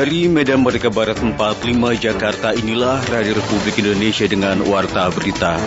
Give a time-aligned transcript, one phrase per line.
[0.00, 1.36] Dari Medan Merdeka Barat 45
[2.00, 5.60] Jakarta inilah Radio Republik Indonesia dengan Warta Berita.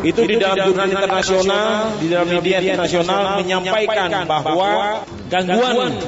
[0.00, 6.00] Itu di dalam jurnal internasional, di dalam media internasional menyampaikan bahwa gangguan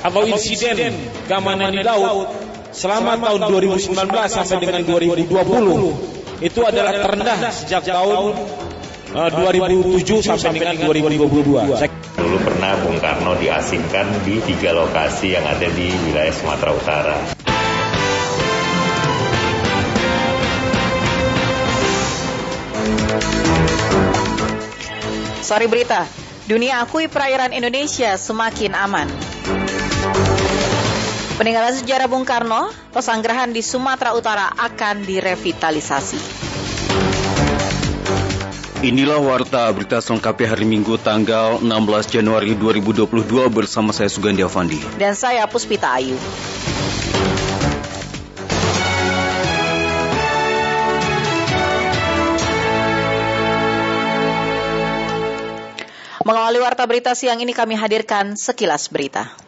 [0.00, 0.96] atau insiden
[1.28, 2.32] keamanan di laut
[2.72, 5.28] selama tahun 2019 sampai dengan 2020
[6.48, 8.32] itu adalah terendah sejak tahun
[9.14, 12.18] uh, 2007 sampai dengan 2022.
[12.18, 17.18] Dulu pernah Bung Karno diasingkan di tiga lokasi yang ada di wilayah Sumatera Utara.
[25.48, 26.04] Sorry berita,
[26.44, 29.08] dunia akui perairan Indonesia semakin aman.
[31.40, 36.57] Peninggalan sejarah Bung Karno, pesanggerahan di Sumatera Utara akan direvitalisasi.
[38.78, 44.78] Inilah warta berita selengkapnya hari Minggu tanggal 16 Januari 2022 bersama saya Sugandi Avandi.
[44.94, 46.14] Dan saya Puspita Ayu.
[56.22, 59.47] Mengawali warta berita siang ini kami hadirkan sekilas berita.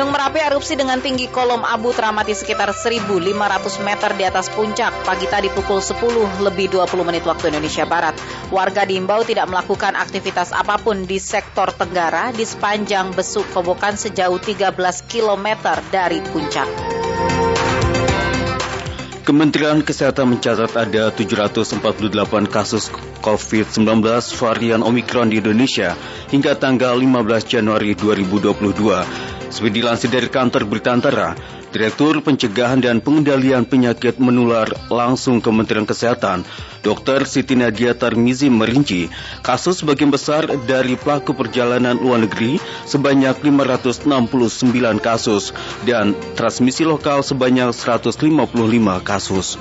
[0.00, 3.20] Gunung Merapi erupsi dengan tinggi kolom abu teramati sekitar 1.500
[3.84, 8.16] meter di atas puncak pagi tadi pukul 10 lebih 20 menit waktu Indonesia Barat.
[8.48, 14.40] Warga diimbau tidak melakukan aktivitas apa pun di sektor Tenggara di sepanjang besuk kobokan sejauh
[14.40, 14.72] 13
[15.04, 16.68] km dari puncak.
[19.20, 21.76] Kementerian Kesehatan mencatat ada 748
[22.48, 22.88] kasus
[23.20, 24.00] COVID-19
[24.40, 25.92] varian Omikron di Indonesia
[26.32, 29.52] hingga tanggal 15 Januari 2022.
[29.52, 31.36] Seperti dilansir dari kantor berita antara,
[31.70, 36.42] Direktur Pencegahan dan Pengendalian Penyakit Menular langsung Kementerian Kesehatan,
[36.82, 37.22] Dr.
[37.30, 39.06] Siti Nadia Tarmizi merinci,
[39.46, 42.58] kasus sebagian besar dari pelaku perjalanan luar negeri
[42.90, 44.02] sebanyak 569
[44.98, 45.54] kasus
[45.86, 48.18] dan transmisi lokal sebanyak 155
[49.06, 49.54] kasus.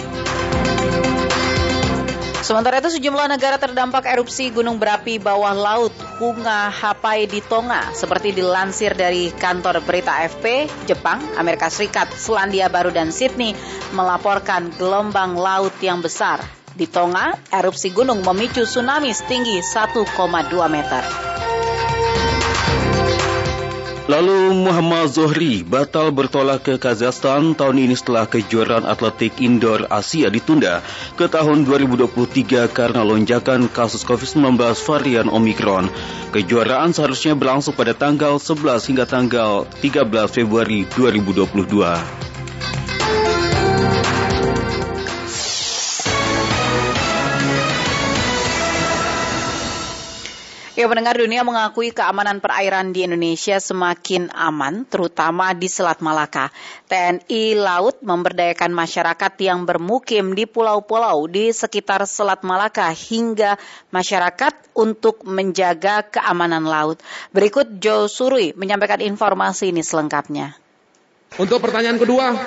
[2.42, 8.36] Sementara itu sejumlah negara terdampak erupsi gunung berapi bawah laut Hunga Hapai di Tonga seperti
[8.36, 13.56] dilansir dari kantor berita AFP, Jepang, Amerika Serikat, Selandia Baru dan Sydney
[13.96, 16.44] melaporkan gelombang laut yang besar.
[16.76, 20.04] Di Tonga, erupsi gunung memicu tsunami setinggi 1,2
[20.68, 21.04] meter.
[24.10, 30.82] Lalu Muhammad Zohri batal bertolak ke Kazakhstan tahun ini setelah kejuaraan atletik indoor Asia ditunda
[31.14, 35.94] ke tahun 2023 karena lonjakan kasus COVID-19 varian Omikron.
[36.34, 42.29] Kejuaraan seharusnya berlangsung pada tanggal 11 hingga tanggal 13 Februari 2022.
[50.80, 56.56] Ya, pendengar dunia mengakui keamanan perairan di Indonesia semakin aman, terutama di Selat Malaka.
[56.88, 63.60] TNI Laut memberdayakan masyarakat yang bermukim di pulau-pulau di sekitar Selat Malaka hingga
[63.92, 67.04] masyarakat untuk menjaga keamanan laut.
[67.36, 70.56] Berikut Joe Surui menyampaikan informasi ini selengkapnya.
[71.36, 72.40] Untuk pertanyaan kedua,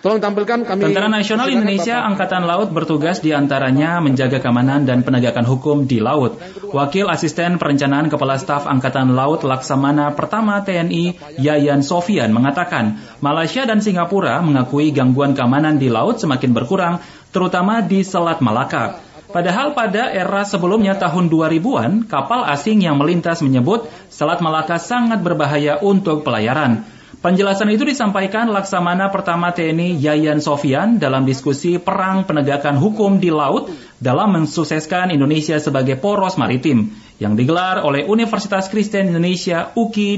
[0.00, 0.80] Tolong tampilkan kami.
[0.80, 6.40] Tentara Nasional Indonesia Angkatan Laut bertugas di antaranya menjaga keamanan dan penegakan hukum di laut.
[6.72, 13.84] Wakil Asisten Perencanaan Kepala Staf Angkatan Laut Laksamana Pertama TNI Yayan Sofian mengatakan, Malaysia dan
[13.84, 19.04] Singapura mengakui gangguan keamanan di laut semakin berkurang, terutama di Selat Malaka.
[19.28, 25.76] Padahal pada era sebelumnya tahun 2000-an, kapal asing yang melintas menyebut Selat Malaka sangat berbahaya
[25.84, 26.88] untuk pelayaran.
[27.20, 33.68] Penjelasan itu disampaikan Laksamana Pertama TNI Yayan Sofian dalam diskusi perang penegakan hukum di laut
[34.00, 36.88] dalam mensukseskan Indonesia sebagai poros maritim
[37.20, 40.16] yang digelar oleh Universitas Kristen Indonesia UKI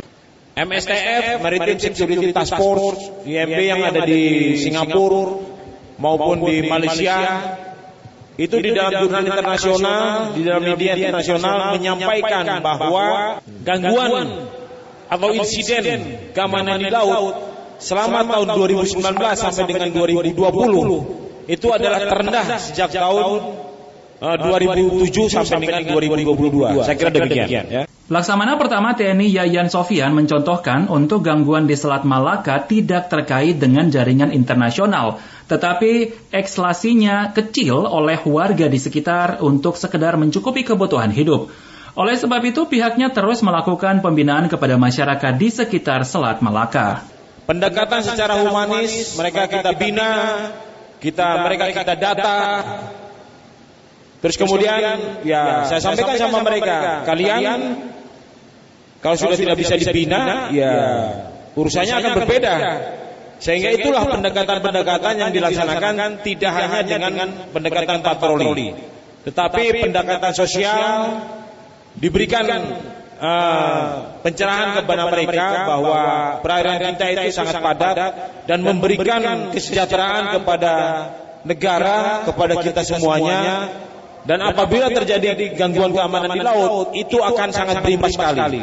[0.55, 5.43] MSTF Maritime Security Task Force IMB yang ada di Singapura
[5.99, 7.19] maupun di Malaysia
[8.39, 10.07] itu di dalam jurnal internasional,
[10.39, 14.62] di dalam media internasional menyampaikan bahwa gangguan
[15.13, 17.37] atau insiden keamanan di laut
[17.77, 18.97] selama tahun 2019
[19.37, 23.41] sampai dengan 2020 itu adalah terendah sejak tahun
[24.23, 26.87] uh, 2007 sampai dengan 2022.
[26.87, 27.49] Saya kira demikian.
[27.69, 27.83] Ya.
[28.13, 34.31] Laksamana pertama TNI Yayan Sofian mencontohkan untuk gangguan di Selat Malaka tidak terkait dengan jaringan
[34.37, 35.17] internasional,
[35.49, 41.51] tetapi ekslasinya kecil oleh warga di sekitar untuk sekedar mencukupi kebutuhan hidup.
[41.93, 47.05] Oleh sebab itu pihaknya terus melakukan pembinaan kepada masyarakat di sekitar Selat Malaka.
[47.45, 50.11] Pendekatan secara humanis mereka kita bina,
[51.03, 52.39] kita mereka kita data
[54.23, 57.91] Terus kemudian ya saya sampaikan sama mereka, kalian
[59.03, 60.75] kalau sudah tidak bisa dibina, ya
[61.59, 62.55] urusannya akan berbeda.
[63.43, 68.79] Sehingga itulah pendekatan-pendekatan yang dilaksanakan tidak hanya dengan pendekatan patroli,
[69.27, 71.19] tetapi pendekatan sosial
[71.97, 72.45] diberikan
[73.21, 73.85] uh,
[74.25, 76.01] pencerahan kepada mereka bahwa
[76.41, 77.97] perairan kita itu sangat padat
[78.49, 80.75] dan memberikan kesejahteraan kepada
[81.47, 83.69] negara, kepada kita semuanya.
[84.23, 88.63] Dan apabila terjadi gangguan keamanan di laut, itu akan sangat berimbas sekali.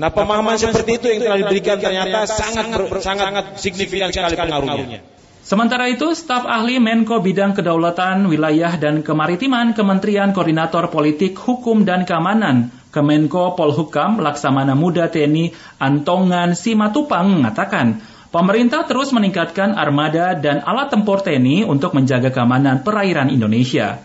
[0.00, 5.04] Nah pemahaman seperti itu yang telah diberikan ternyata sangat sangat signifikan sekali pengaruhnya.
[5.50, 12.06] Sementara itu, staf ahli Menko Bidang Kedaulatan Wilayah dan Kemaritiman Kementerian Koordinator Politik, Hukum dan
[12.06, 15.50] Keamanan Kemenko Polhukam Laksamana Muda TNI
[15.82, 17.98] Antongan Simatupang mengatakan,
[18.30, 23.98] pemerintah terus meningkatkan armada dan alat tempur TNI untuk menjaga keamanan perairan Indonesia.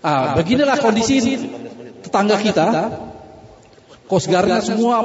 [0.00, 1.20] Ah, beginilah kondisi
[2.08, 2.66] tetangga kita
[4.08, 4.96] Guard semua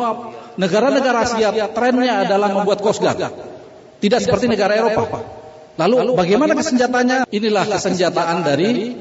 [0.55, 3.19] negara-negara Asia trennya adalah membuat Coast Guard.
[3.99, 5.40] Tidak seperti negara Eropa.
[5.87, 7.17] Lalu bagaimana kesenjatanya?
[7.31, 8.93] Inilah kesenjataan dari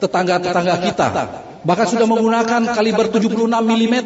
[0.00, 1.06] tetangga-tetangga kita.
[1.60, 3.96] Bahkan sudah menggunakan kaliber 76 mm,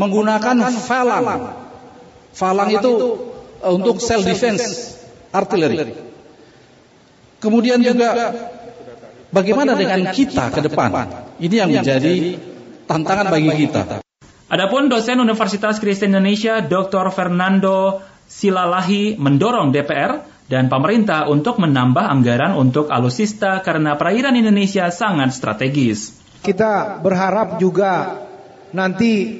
[0.00, 1.28] menggunakan falang.
[2.32, 2.92] Falang itu
[3.60, 4.96] uh, untuk self defense
[5.28, 5.92] artillery.
[7.40, 8.32] Kemudian juga
[9.28, 10.88] bagaimana dengan kita ke depan?
[11.40, 12.40] Ini yang menjadi
[12.88, 14.04] tantangan bagi kita.
[14.50, 17.12] Adapun dosen Universitas Kristen Indonesia Dr.
[17.14, 25.30] Fernando Silalahi mendorong DPR dan pemerintah untuk menambah anggaran untuk alusista karena perairan Indonesia sangat
[25.30, 26.18] strategis.
[26.42, 28.26] Kita berharap juga
[28.74, 29.38] nanti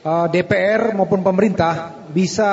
[0.00, 2.50] uh, DPR maupun pemerintah bisa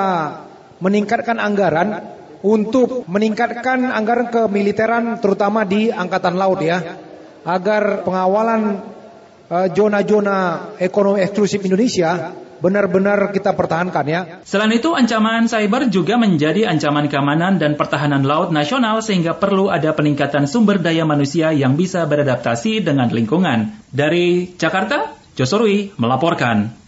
[0.84, 2.12] meningkatkan anggaran
[2.44, 7.00] untuk meningkatkan anggaran kemiliteran terutama di angkatan laut ya
[7.48, 8.92] agar pengawalan
[9.52, 14.22] Eh, zona-zona ekonomi eksklusif Indonesia benar-benar kita pertahankan ya.
[14.48, 19.92] Selain itu, ancaman cyber juga menjadi ancaman keamanan dan pertahanan laut nasional sehingga perlu ada
[19.92, 23.74] peningkatan sumber daya manusia yang bisa beradaptasi dengan lingkungan.
[23.92, 26.81] Dari Jakarta, Josorui melaporkan.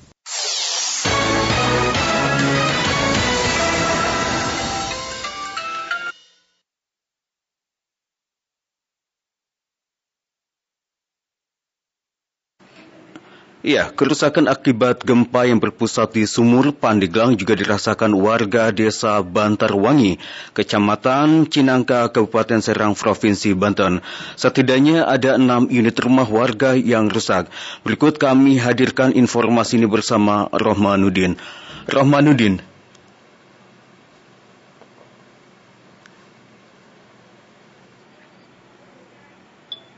[13.64, 20.20] Ya, kerusakan akibat gempa yang berpusat di Sumur Pandeglang juga dirasakan warga desa Bantarwangi,
[20.52, 24.04] Kecamatan Cinangka, Kabupaten Serang, Provinsi Banten.
[24.36, 27.48] Setidaknya ada enam unit rumah warga yang rusak.
[27.88, 31.40] Berikut kami hadirkan informasi ini bersama Rohmanuddin.
[31.88, 32.60] Rohmanuddin.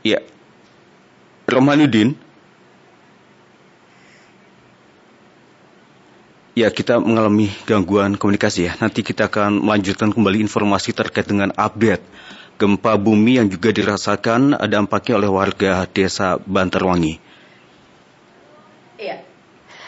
[0.06, 0.22] Ya.
[1.50, 2.25] Rohmanuddin.
[6.56, 8.72] Ya, kita mengalami gangguan komunikasi ya.
[8.80, 12.00] Nanti kita akan melanjutkan kembali informasi terkait dengan update
[12.56, 17.20] gempa bumi yang juga dirasakan dampaknya oleh warga desa Bantarwangi.
[18.96, 19.20] Iya.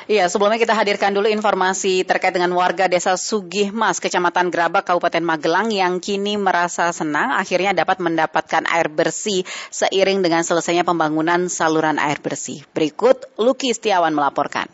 [0.09, 5.73] Iya, sebelumnya kita hadirkan dulu informasi terkait dengan warga desa Sugihmas, Kecamatan Gerabak, Kabupaten Magelang
[5.73, 12.21] yang kini merasa senang akhirnya dapat mendapatkan air bersih seiring dengan selesainya pembangunan saluran air
[12.21, 12.61] bersih.
[12.77, 14.69] Berikut Luki Setiawan melaporkan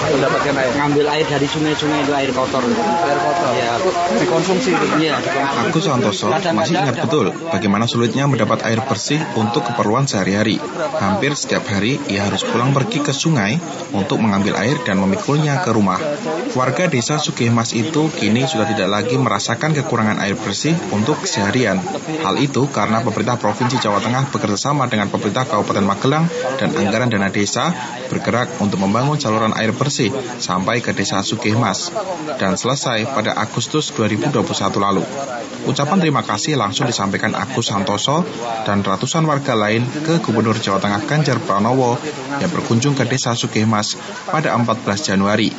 [0.00, 0.72] mendapatkan air?
[0.76, 2.64] Ngambil air dari sungai-sungai itu air kotor.
[2.64, 3.48] Air kotor.
[3.54, 3.72] Ya.
[4.18, 4.86] Dikonsumsi itu.
[4.98, 5.14] Iya.
[5.62, 10.58] Agus Santoso masih ingat betul bagaimana sulitnya mendapat air bersih untuk keperluan sehari-hari.
[10.98, 13.56] Hampir setiap hari ia harus pulang pergi ke sungai
[13.94, 15.98] untuk mengambil air dan memikulnya ke rumah.
[16.52, 21.78] Warga desa Sukihmas itu kini sudah tidak lagi merasakan kekurangan air bersih untuk keseharian.
[22.22, 26.26] Hal itu karena pemerintah Provinsi Jawa Tengah bekerja sama dengan pemerintah Kabupaten Magelang
[26.58, 27.72] dan anggaran dana desa
[28.08, 29.81] bergerak untuk membangun saluran air bersih
[30.38, 31.90] sampai ke desa Sukihmas
[32.38, 34.36] dan selesai pada Agustus 2021
[34.78, 35.02] lalu.
[35.66, 38.26] Ucapan terima kasih langsung disampaikan Agus Santoso
[38.66, 41.98] dan ratusan warga lain ke Gubernur Jawa Tengah Ganjar Pranowo
[42.38, 43.98] yang berkunjung ke desa Sukihmas
[44.30, 45.50] pada 14 Januari.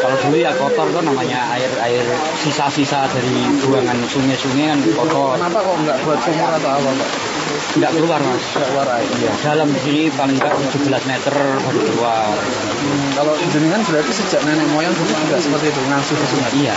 [0.00, 2.04] Kalau dulu ya kotor tuh namanya air air
[2.42, 5.38] sisa-sisa dari buangan sungai-sungai kan kotor.
[5.38, 7.29] Kenapa kok nggak buat sumur atau apa Pak?
[7.78, 8.42] Nggak keluar mas.
[8.56, 9.10] Nggak keluar air.
[9.22, 9.32] Iya.
[9.46, 12.34] Dalam di sini paling nggak 17 meter baru keluar.
[12.34, 16.52] Hmm, kalau jenengan berarti sejak nenek moyang dulu juga seperti itu ngasuh ke sungai.
[16.66, 16.74] Iya.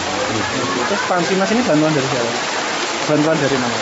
[0.92, 2.34] Terus Pansi Mas ini bantuan dari siapa?
[3.10, 3.78] Bantuan dari mana?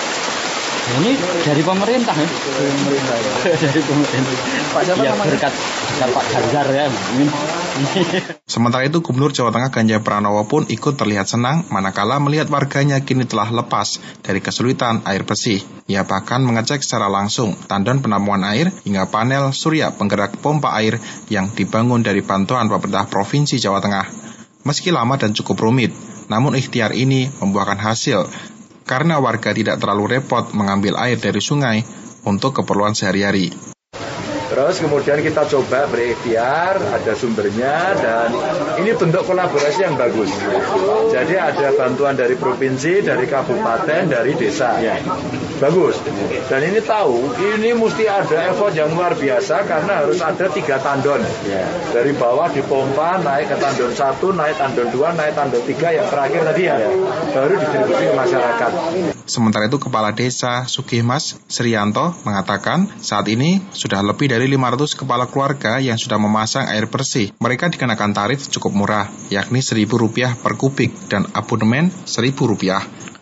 [0.92, 1.12] Ini
[1.46, 2.28] dari pemerintah ya.
[2.28, 3.32] Dari pemerintah ya.
[3.68, 4.34] dari pemerintah.
[4.72, 5.30] Pak siapa ya, namanya?
[5.36, 6.86] berkat berkat Pak Ganjar ya.
[6.90, 7.26] Ini
[8.54, 13.26] Sementara itu Gubernur Jawa Tengah Ganjar Pranowo pun ikut terlihat senang manakala melihat warganya kini
[13.26, 15.64] telah lepas dari kesulitan air bersih.
[15.88, 21.00] Ia bahkan mengecek secara langsung tandon penampungan air hingga panel surya penggerak pompa air
[21.32, 24.08] yang dibangun dari bantuan pemerintah Provinsi Jawa Tengah.
[24.62, 25.90] Meski lama dan cukup rumit,
[26.30, 28.30] namun ikhtiar ini membuahkan hasil
[28.86, 31.80] karena warga tidak terlalu repot mengambil air dari sungai
[32.28, 33.72] untuk keperluan sehari-hari.
[34.52, 38.36] Terus kemudian kita coba berikhtiar, ada sumbernya dan
[38.84, 40.28] ini bentuk kolaborasi yang bagus.
[41.16, 44.76] Jadi ada bantuan dari provinsi, dari kabupaten, dari desa.
[44.84, 45.00] Ya.
[45.64, 46.04] Bagus.
[46.52, 51.24] Dan ini tahu, ini mesti ada effort yang luar biasa karena harus ada tiga tandon.
[51.48, 51.64] Ya.
[51.96, 56.44] Dari bawah dipompa, naik ke tandon satu, naik tandon dua, naik tandon tiga, yang terakhir
[56.44, 56.76] tadi ya.
[57.32, 58.72] Baru distribusi ke masyarakat.
[59.30, 65.78] Sementara itu Kepala Desa Sukihmas Srianto mengatakan saat ini sudah lebih dari 500 kepala keluarga
[65.78, 67.36] yang sudah memasang air bersih.
[67.38, 72.70] Mereka dikenakan tarif cukup murah, yakni Rp1.000 per kubik dan abonemen Rp1.000.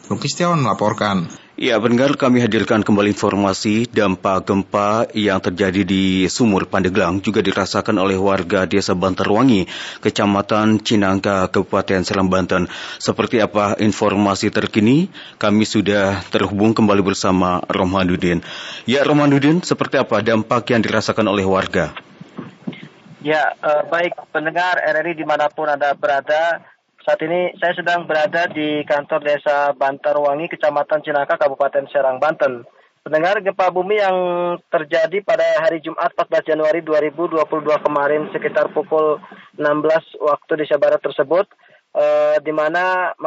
[0.09, 1.48] Lukis Tiawan melaporkan.
[1.59, 7.99] Ya, benar kami hadirkan kembali informasi dampak gempa yang terjadi di Sumur Pandeglang juga dirasakan
[7.99, 9.67] oleh warga Desa Bantarwangi,
[9.99, 12.71] Kecamatan Cinangka, Kabupaten Serang Banten.
[13.03, 15.11] Seperti apa informasi terkini?
[15.35, 18.39] Kami sudah terhubung kembali bersama Romanuddin.
[18.87, 21.91] Ya, Romanuddin, seperti apa dampak yang dirasakan oleh warga?
[23.19, 26.63] Ya, eh, baik pendengar RRI di mana pun Anda berada,
[27.09, 32.61] saat ini saya sedang berada di kantor desa Bantarwangi, Kecamatan Cinaka, Kabupaten Serang, Banten.
[33.01, 34.17] Pendengar gempa bumi yang
[34.69, 37.41] terjadi pada hari Jumat 14 Januari 2022
[37.81, 39.17] kemarin sekitar pukul
[39.57, 41.49] 16 waktu Indonesia Barat tersebut,
[41.97, 43.17] eh, di mana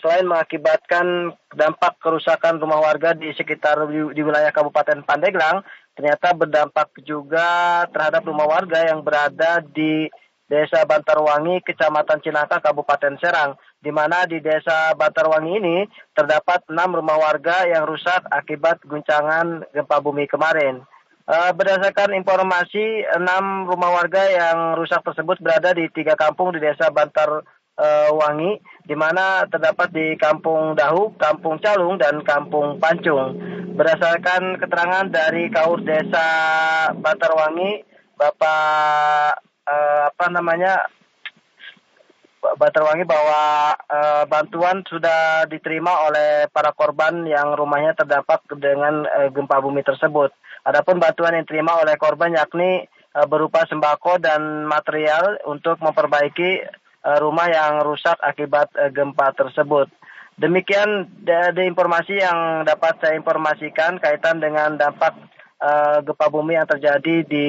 [0.00, 5.60] selain mengakibatkan dampak kerusakan rumah warga di sekitar di, di wilayah Kabupaten Pandeglang,
[5.92, 10.08] ternyata berdampak juga terhadap rumah warga yang berada di
[10.46, 15.78] Desa Bantarwangi, Kecamatan Cinaka, Kabupaten Serang, di mana di Desa Bantarwangi ini
[16.14, 20.86] terdapat enam rumah warga yang rusak akibat guncangan gempa bumi kemarin.
[21.26, 26.94] Uh, berdasarkan informasi, enam rumah warga yang rusak tersebut berada di tiga kampung di Desa
[26.94, 33.34] Bantarwangi, di mana terdapat di Kampung Dahu, Kampung Calung, dan Kampung Pancung.
[33.74, 36.30] Berdasarkan keterangan dari Kaur Desa
[36.94, 37.82] Bantarwangi,
[38.14, 40.86] Bapak uh, apa namanya
[42.54, 49.58] Bantarwangi bahwa uh, bantuan sudah diterima oleh para korban yang rumahnya terdampak dengan uh, gempa
[49.58, 50.30] bumi tersebut.
[50.62, 52.86] Adapun bantuan yang diterima oleh korban yakni
[53.18, 56.62] uh, berupa sembako dan material untuk memperbaiki
[57.02, 59.90] uh, rumah yang rusak akibat uh, gempa tersebut.
[60.36, 65.16] Demikian dari informasi yang dapat saya informasikan kaitan dengan dampak
[65.58, 67.48] uh, gempa bumi yang terjadi di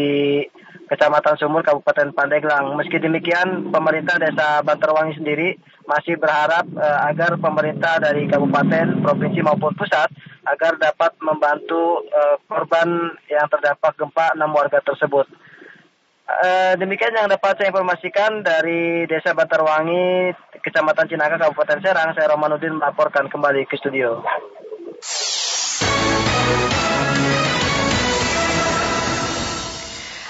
[0.88, 2.80] Kecamatan Sumur, Kabupaten Pandeglang.
[2.80, 9.76] Meski demikian, pemerintah Desa Bantarwangi sendiri masih berharap uh, agar pemerintah dari kabupaten, provinsi maupun
[9.76, 10.08] pusat
[10.48, 15.28] agar dapat membantu uh, korban yang terdampak gempa enam warga tersebut.
[16.28, 22.12] Uh, demikian yang dapat saya informasikan dari Desa Bantarwangi, Kecamatan Cinaka, Kabupaten Serang.
[22.16, 24.24] Saya Romanuddin melaporkan kembali ke studio.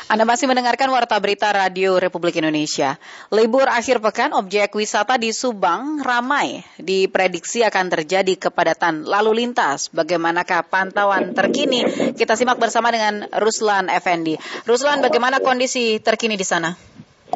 [0.07, 2.95] Anda masih mendengarkan Warta Berita Radio Republik Indonesia.
[3.27, 6.63] Libur akhir pekan objek wisata di Subang ramai.
[6.79, 9.91] Diprediksi akan terjadi kepadatan lalu lintas.
[9.91, 11.83] Bagaimanakah pantauan terkini?
[12.15, 14.39] Kita simak bersama dengan Ruslan Effendi.
[14.63, 16.71] Ruslan, bagaimana kondisi terkini di sana?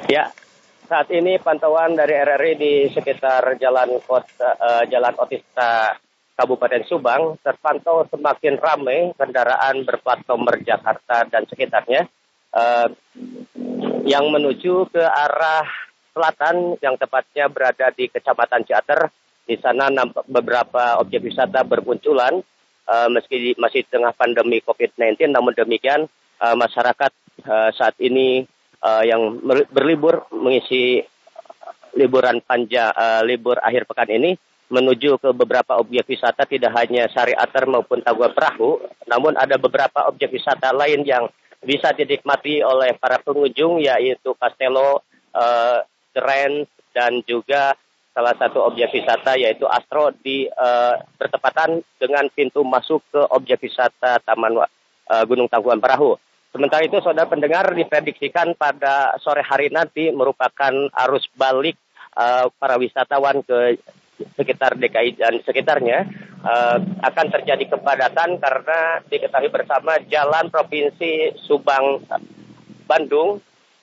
[0.07, 0.31] Ya,
[0.87, 5.99] saat ini pantauan dari RRI di sekitar Jalan Kota, uh, Jalan Otista
[6.39, 12.07] Kabupaten Subang terpantau semakin ramai kendaraan berplat nomor Jakarta dan sekitarnya
[12.55, 12.87] uh,
[14.07, 15.67] yang menuju ke arah
[16.11, 19.07] selatan yang tepatnya berada di Kecamatan Ciater.
[19.41, 19.89] Di sana
[20.29, 22.39] beberapa objek wisata bermunculan
[22.87, 26.07] uh, meski masih tengah pandemi COVID-19 namun demikian
[26.39, 27.11] uh, masyarakat
[27.49, 28.45] uh, saat ini
[28.85, 29.41] uh, yang
[29.73, 31.03] berlibur mengisi
[31.97, 34.37] liburan panjang uh, libur akhir pekan ini
[34.71, 40.07] menuju ke beberapa objek wisata tidak hanya Sari Ater maupun Tagua Perahu, namun ada beberapa
[40.07, 41.27] objek wisata lain yang
[41.61, 45.79] bisa dinikmati oleh para pengunjung yaitu Castello, uh,
[46.91, 47.71] dan juga
[48.11, 54.19] salah satu objek wisata yaitu Astro di uh, bertepatan dengan pintu masuk ke objek wisata
[54.19, 56.19] Taman uh, Gunung Tangkuban Perahu.
[56.51, 61.79] Sementara itu, saudara pendengar diprediksikan pada sore hari nanti merupakan arus balik
[62.19, 63.79] uh, para wisatawan ke
[64.37, 66.05] sekitar DKI dan sekitarnya
[66.41, 72.01] uh, akan terjadi kepadatan karena diketahui bersama jalan provinsi Subang
[72.85, 73.39] Bandung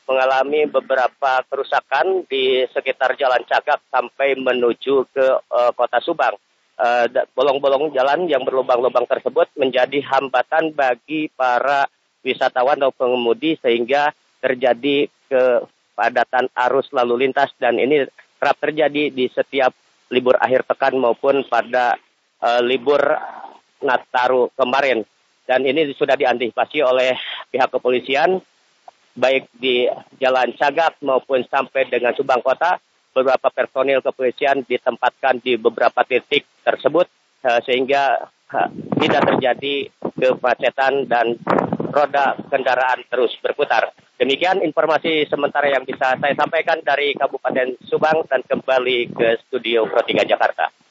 [0.08, 6.34] mengalami beberapa kerusakan di sekitar Jalan Cagak sampai menuju ke uh, Kota Subang.
[7.34, 11.90] Bolong-bolong uh, jalan yang berlubang-lubang tersebut menjadi hambatan bagi para
[12.22, 18.06] wisatawan atau pengemudi sehingga terjadi kepadatan arus lalu lintas dan ini
[18.38, 19.74] kerap terjadi di setiap
[20.08, 21.96] libur akhir pekan maupun pada
[22.42, 23.00] uh, libur
[23.78, 25.06] Nataru kemarin.
[25.48, 27.16] Dan ini sudah diantisipasi oleh
[27.48, 28.42] pihak kepolisian
[29.18, 29.88] baik di
[30.22, 32.78] Jalan Cagak maupun sampai dengan Subang Kota,
[33.10, 37.10] beberapa personil kepolisian ditempatkan di beberapa titik tersebut
[37.42, 38.68] uh, sehingga uh,
[39.02, 39.74] tidak terjadi
[40.14, 41.34] kemacetan dan
[41.88, 43.90] roda kendaraan terus berputar.
[44.18, 50.02] Demikian informasi sementara yang bisa saya sampaikan dari Kabupaten Subang dan kembali ke studio Pro
[50.02, 50.87] 3 Jakarta.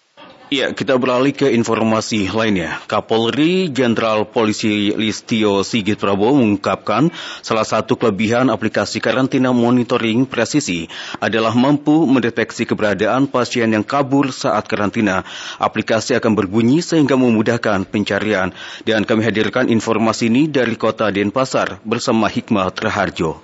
[0.48, 2.80] Ya, kita beralih ke informasi lainnya.
[2.88, 7.12] Kapolri Jenderal Polisi Listio Sigit Prabowo mengungkapkan
[7.44, 10.88] salah satu kelebihan aplikasi karantina monitoring presisi
[11.20, 15.28] adalah mampu mendeteksi keberadaan pasien yang kabur saat karantina.
[15.60, 18.56] Aplikasi akan berbunyi sehingga memudahkan pencarian.
[18.88, 23.44] Dan kami hadirkan informasi ini dari kota Denpasar bersama Hikmah Terharjo.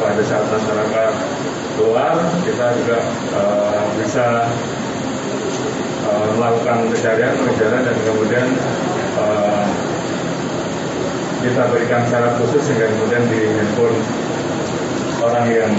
[0.00, 1.12] Pada saat masyarakat
[1.76, 2.98] keluar, kita juga
[3.36, 4.48] uh, bisa
[6.34, 8.46] melakukan pencarian, pengejaran dan kemudian
[9.20, 9.66] uh,
[11.46, 13.96] kita berikan syarat khusus sehingga kemudian di handphone
[15.22, 15.72] orang yang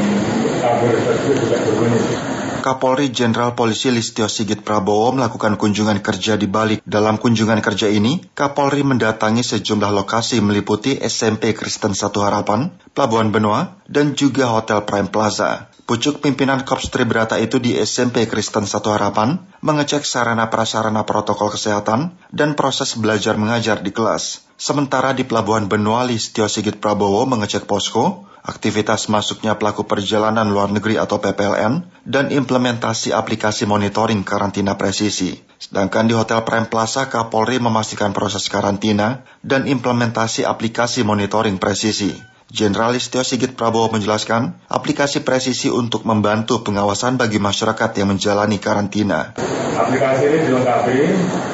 [0.63, 2.36] kabur tersebut juga berbunyi.
[2.67, 6.83] Kapolri Jenderal Polisi Listio Sigit Prabowo melakukan kunjungan kerja di Bali.
[6.83, 13.79] Dalam kunjungan kerja ini, Kapolri mendatangi sejumlah lokasi meliputi SMP Kristen Satu Harapan, Pelabuhan Benoa,
[13.87, 15.71] dan juga Hotel Prime Plaza.
[15.87, 22.19] Pucuk pimpinan Korps Tribrata itu di SMP Kristen Satu Harapan mengecek sarana prasarana protokol kesehatan
[22.35, 24.43] dan proses belajar mengajar di kelas.
[24.59, 30.95] Sementara di Pelabuhan Benoa, Listio Sigit Prabowo mengecek posko, aktivitas masuknya pelaku perjalanan luar negeri
[30.95, 35.35] atau PPLN, dan implementasi aplikasi monitoring karantina presisi.
[35.59, 42.15] Sedangkan di Hotel Prime Plaza, Kapolri memastikan proses karantina dan implementasi aplikasi monitoring presisi.
[42.47, 49.35] Jenderal Listio Sigit Prabowo menjelaskan, aplikasi presisi untuk membantu pengawasan bagi masyarakat yang menjalani karantina.
[49.75, 50.99] Aplikasi ini dilengkapi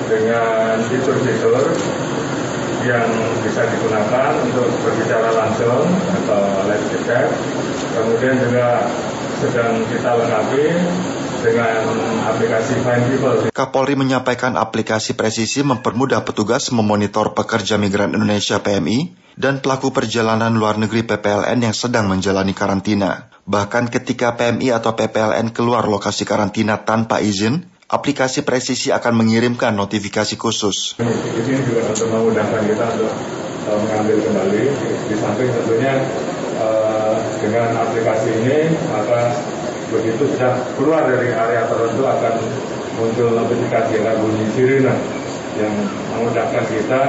[0.06, 1.74] dengan fitur-fitur
[2.84, 3.08] yang
[3.44, 5.88] bisa digunakan untuk berbicara langsung
[6.24, 7.32] atau live chat.
[7.94, 8.92] Kemudian juga
[9.40, 10.66] sedang kita lengkapi
[11.44, 11.84] dengan
[12.24, 13.38] aplikasi Find People.
[13.52, 20.80] Kapolri menyampaikan aplikasi presisi mempermudah petugas memonitor pekerja migran Indonesia PMI dan pelaku perjalanan luar
[20.80, 23.28] negeri PPLN yang sedang menjalani karantina.
[23.44, 30.34] Bahkan ketika PMI atau PPLN keluar lokasi karantina tanpa izin, aplikasi presisi akan mengirimkan notifikasi
[30.34, 30.98] khusus.
[30.98, 33.14] Ini juga untuk memudahkan kita untuk
[33.70, 34.64] uh, mengambil kembali.
[35.14, 36.02] Di samping tentunya
[36.58, 39.38] uh, dengan aplikasi ini, maka
[39.94, 42.34] begitu sudah keluar dari area tertentu akan
[42.98, 44.96] muncul notifikasi akan bunyi sirine
[45.54, 45.74] yang
[46.18, 47.02] memudahkan kita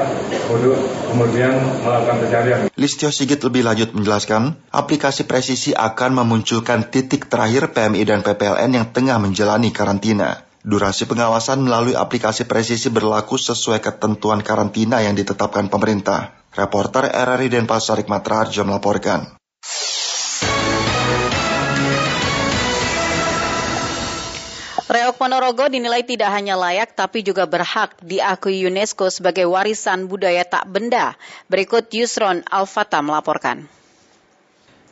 [0.53, 0.77] untuk
[1.09, 2.61] kemudian melakukan pencarian.
[2.77, 8.87] Listio Sigit lebih lanjut menjelaskan, aplikasi presisi akan memunculkan titik terakhir PMI dan PPLN yang
[8.93, 10.44] tengah menjalani karantina.
[10.65, 16.33] Durasi pengawasan melalui aplikasi presisi berlaku sesuai ketentuan karantina yang ditetapkan pemerintah.
[16.57, 19.37] Reporter RRI Denpasar Hikmat Raharjo melaporkan.
[24.89, 30.65] Reok Ponorogo dinilai tidak hanya layak tapi juga berhak diakui UNESCO sebagai warisan budaya tak
[30.73, 31.21] benda.
[31.53, 33.69] Berikut Yusron Al-Fatah melaporkan.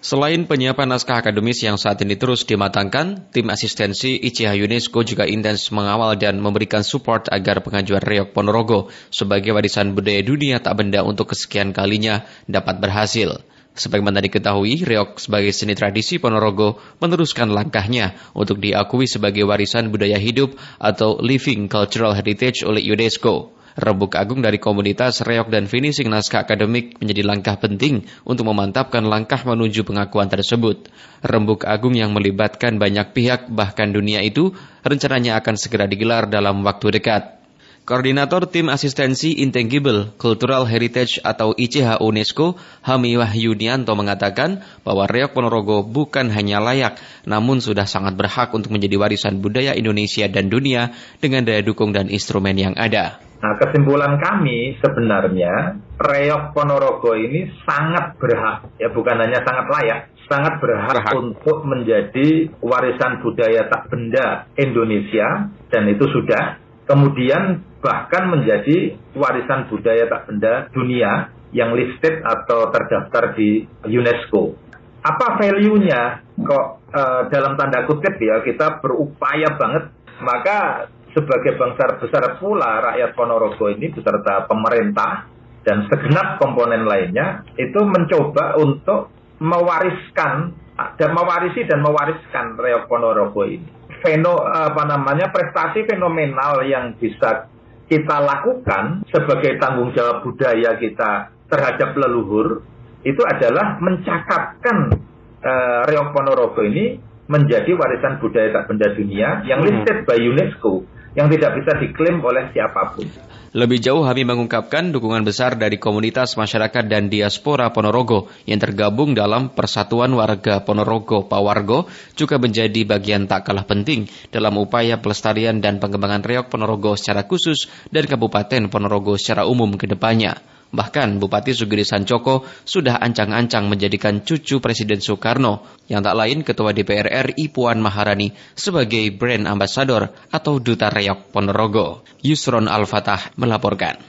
[0.03, 5.71] Selain penyiapan naskah akademis yang saat ini terus dimatangkan, tim asistensi ICH UNESCO juga intens
[5.71, 11.31] mengawal dan memberikan support agar pengajuan Reok Ponorogo sebagai warisan budaya dunia tak benda untuk
[11.31, 13.47] kesekian kalinya dapat berhasil.
[13.79, 20.59] Sebagaimana diketahui, Reok sebagai seni tradisi Ponorogo meneruskan langkahnya untuk diakui sebagai warisan budaya hidup
[20.83, 23.62] atau Living Cultural Heritage oleh UNESCO.
[23.73, 29.41] Rebuk agung dari komunitas reok dan finishing naskah akademik menjadi langkah penting untuk memantapkan langkah
[29.41, 30.93] menuju pengakuan tersebut.
[31.25, 34.53] Rembuk agung yang melibatkan banyak pihak bahkan dunia itu
[34.85, 37.43] rencananya akan segera digelar dalam waktu dekat.
[37.83, 42.55] Koordinator Tim Asistensi Intangible Cultural Heritage atau ICH UNESCO,
[42.87, 49.03] Hami Wahyunianto mengatakan bahwa Reok Ponorogo bukan hanya layak, namun sudah sangat berhak untuk menjadi
[49.03, 53.32] warisan budaya Indonesia dan dunia dengan daya dukung dan instrumen yang ada.
[53.43, 60.01] Nah, kesimpulan kami sebenarnya Reok Ponorogo ini sangat berhak, ya bukan hanya sangat layak,
[60.31, 61.15] sangat berhak, berhak.
[61.19, 66.63] untuk menjadi warisan budaya tak benda Indonesia dan itu sudah.
[66.87, 74.55] Kemudian bahkan menjadi warisan budaya tak benda dunia yang listed atau terdaftar di UNESCO.
[75.03, 76.23] apa value-nya?
[76.47, 79.91] Kok uh, dalam tanda kutip ya kita berupaya banget.
[80.23, 85.29] Maka sebagai bangsa besar pula rakyat Ponorogo ini beserta pemerintah
[85.62, 90.59] dan segenap komponen lainnya itu mencoba untuk mewariskan
[90.98, 93.68] dan mewarisi dan mewariskan Reok Ponorogo ini.
[94.03, 97.46] Feno apa namanya prestasi fenomenal yang bisa
[97.87, 102.66] kita lakukan sebagai tanggung jawab budaya kita terhadap leluhur
[103.05, 104.96] itu adalah mencakapkan
[105.44, 106.98] uh, Reok Ponorogo ini
[107.31, 109.68] menjadi warisan budaya tak benda dunia yang hmm.
[109.70, 113.07] listed by UNESCO yang tidak bisa diklaim oleh siapa pun.
[113.53, 119.53] Lebih jauh kami mengungkapkan dukungan besar dari komunitas masyarakat dan diaspora Ponorogo yang tergabung dalam
[119.53, 121.85] Persatuan Warga Ponorogo Pawargo
[122.16, 127.68] juga menjadi bagian tak kalah penting dalam upaya pelestarian dan pengembangan reok Ponorogo secara khusus
[127.92, 130.40] dan Kabupaten Ponorogo secara umum ke depannya.
[130.73, 137.29] Bahkan Bupati Sugiri Sancoko sudah ancang-ancang menjadikan cucu Presiden Soekarno yang tak lain Ketua DPR
[137.29, 142.01] RI Puan Maharani sebagai brand ambassador atau duta reok Ponorogo.
[142.25, 144.01] Yusron Al-Fatah melaporkan.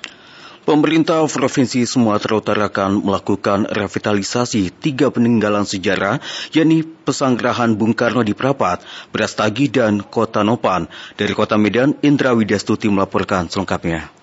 [0.64, 6.24] Pemerintah Provinsi Sumatera Utara akan melakukan revitalisasi tiga peninggalan sejarah,
[6.56, 8.80] yakni Pesanggrahan Bung Karno di Prapat,
[9.12, 10.88] Brastagi, dan Kota Nopan.
[11.20, 14.23] Dari Kota Medan, Indra Widyastuti melaporkan selengkapnya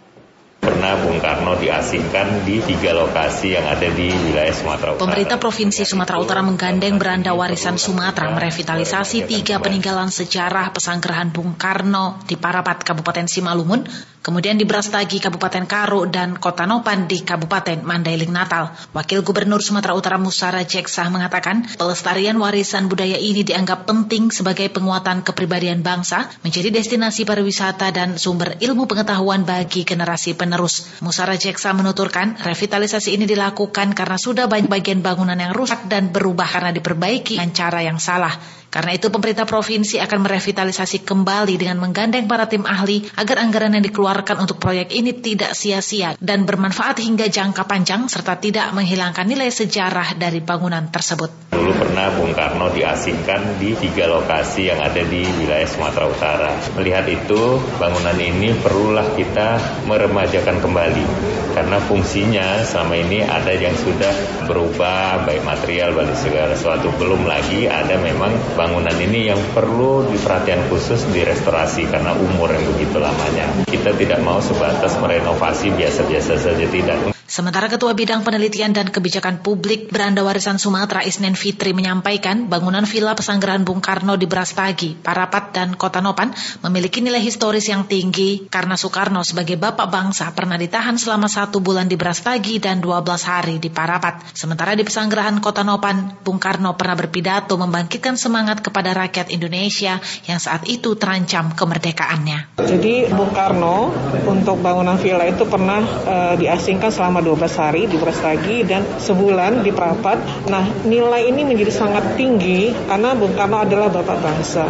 [0.61, 5.05] pernah Bung Karno diasingkan di tiga lokasi yang ada di wilayah Sumatera Utara.
[5.09, 12.21] Pemerintah Provinsi Sumatera Utara menggandeng beranda warisan Sumatera merevitalisasi tiga peninggalan sejarah pesanggrahan Bung Karno
[12.29, 13.89] di Parapat, Kabupaten Simalungun,
[14.21, 18.73] kemudian di Brastagi, Kabupaten Karo, dan Kota Nopan di Kabupaten Mandailing Natal.
[18.93, 25.25] Wakil Gubernur Sumatera Utara Musara Jeksah mengatakan, pelestarian warisan budaya ini dianggap penting sebagai penguatan
[25.25, 31.01] kepribadian bangsa, menjadi destinasi pariwisata dan sumber ilmu pengetahuan bagi generasi penerus.
[31.01, 36.47] Musara Jeksa menuturkan, revitalisasi ini dilakukan karena sudah banyak bagian bangunan yang rusak dan berubah
[36.47, 38.60] karena diperbaiki dengan cara yang salah.
[38.71, 43.83] Karena itu pemerintah provinsi akan merevitalisasi kembali dengan menggandeng para tim ahli agar anggaran yang
[43.83, 49.51] dikeluarkan untuk proyek ini tidak sia-sia dan bermanfaat hingga jangka panjang serta tidak menghilangkan nilai
[49.51, 51.51] sejarah dari bangunan tersebut.
[51.51, 56.51] Dulu pernah Bung Karno diasingkan di tiga lokasi yang ada di wilayah Sumatera Utara.
[56.79, 59.59] Melihat itu, bangunan ini perlulah kita
[59.91, 61.07] meremajakan kembali
[61.51, 67.67] karena fungsinya selama ini ada yang sudah berubah baik material baik segala sesuatu belum lagi
[67.67, 68.31] ada memang
[68.61, 73.49] bangunan ini yang perlu diperhatian khusus direstorasi karena umur yang begitu lamanya.
[73.65, 77.20] Kita tidak mau sebatas merenovasi biasa-biasa saja tidak.
[77.31, 83.15] Sementara Ketua Bidang Penelitian dan Kebijakan Publik Beranda Warisan Sumatera Isnen Fitri menyampaikan bangunan Villa
[83.15, 86.35] Pesanggerahan Bung Karno di Brastagi, Parapat, dan Kota Nopan
[86.67, 91.87] memiliki nilai historis yang tinggi karena Soekarno sebagai bapak bangsa pernah ditahan selama satu bulan
[91.87, 94.35] di Brastagi dan 12 hari di Parapat.
[94.35, 100.43] Sementara di Pesanggerahan Kota Nopan, Bung Karno pernah berpidato membangkitkan semangat kepada rakyat Indonesia yang
[100.43, 102.59] saat itu terancam kemerdekaannya.
[102.59, 103.95] Jadi Bung Karno
[104.27, 109.61] untuk bangunan villa itu pernah uh, diasingkan selama selama 12 hari di Brastagi dan sebulan
[109.61, 110.49] di Prapat.
[110.49, 114.65] Nah, nilai ini menjadi sangat tinggi karena Bung Karno adalah bapak bangsa.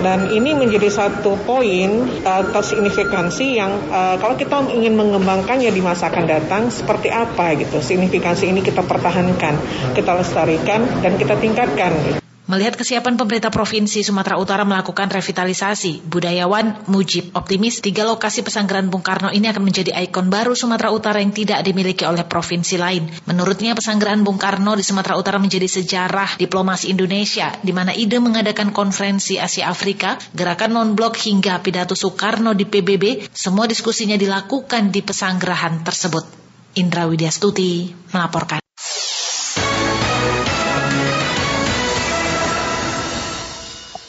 [0.00, 6.08] Dan ini menjadi satu poin uh, signifikansi yang uh, kalau kita ingin mengembangkannya di masa
[6.08, 7.84] akan datang seperti apa gitu.
[7.84, 9.54] Signifikansi ini kita pertahankan,
[9.92, 11.92] kita lestarikan dan kita tingkatkan.
[12.08, 12.29] Gitu.
[12.50, 19.06] Melihat kesiapan pemerintah Provinsi Sumatera Utara melakukan revitalisasi, budayawan Mujib optimis tiga lokasi pesanggeran Bung
[19.06, 23.06] Karno ini akan menjadi ikon baru Sumatera Utara yang tidak dimiliki oleh provinsi lain.
[23.30, 28.74] Menurutnya pesanggeran Bung Karno di Sumatera Utara menjadi sejarah diplomasi Indonesia, di mana ide mengadakan
[28.74, 35.86] konferensi Asia Afrika, gerakan non-blok hingga pidato Soekarno di PBB, semua diskusinya dilakukan di pesanggerahan
[35.86, 36.26] tersebut.
[36.74, 38.58] Indra Widyastuti melaporkan.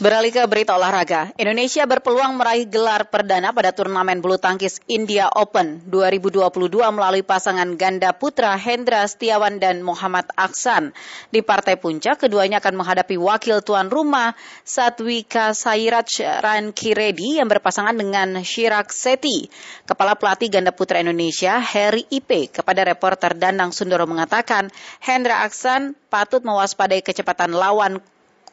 [0.01, 5.77] Beralih ke berita olahraga, Indonesia berpeluang meraih gelar perdana pada turnamen bulu tangkis India Open
[5.93, 10.97] 2022 melalui pasangan ganda putra Hendra Setiawan dan Muhammad Aksan.
[11.29, 14.33] Di partai puncak, keduanya akan menghadapi wakil tuan rumah
[14.65, 19.53] Satwika Sairaj Rankiredi yang berpasangan dengan Shirak Seti.
[19.85, 26.41] Kepala pelatih ganda putra Indonesia, Harry Ipe, kepada reporter Danang Sundoro mengatakan, Hendra Aksan patut
[26.41, 28.01] mewaspadai kecepatan lawan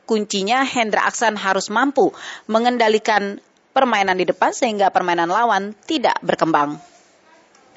[0.09, 2.17] kuncinya Hendra Aksan harus mampu
[2.49, 3.45] mengendalikan
[3.77, 6.81] permainan di depan sehingga permainan lawan tidak berkembang.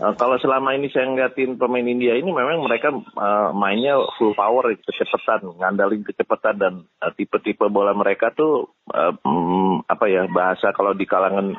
[0.01, 4.73] Uh, kalau selama ini saya ngeliatin pemain India ini memang mereka uh, mainnya full power,
[4.81, 6.73] kecepatan, ngandalin kecepatan dan
[7.05, 11.53] uh, tipe-tipe bola mereka tuh uh, um, apa ya bahasa kalau di kalangan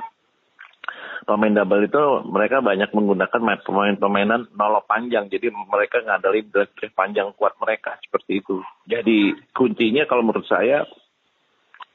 [1.23, 5.31] pemain double itu mereka banyak menggunakan pemain-pemainan nolo panjang.
[5.31, 8.59] Jadi mereka ngadalin drive panjang kuat mereka seperti itu.
[8.89, 10.83] Jadi kuncinya kalau menurut saya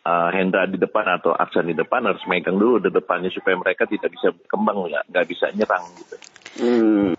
[0.07, 3.83] uh, Hendra di depan atau Aksan di depan harus megang dulu di depannya supaya mereka
[3.83, 6.15] tidak bisa berkembang nggak nggak bisa nyerang gitu.
[6.57, 7.16] Hmm.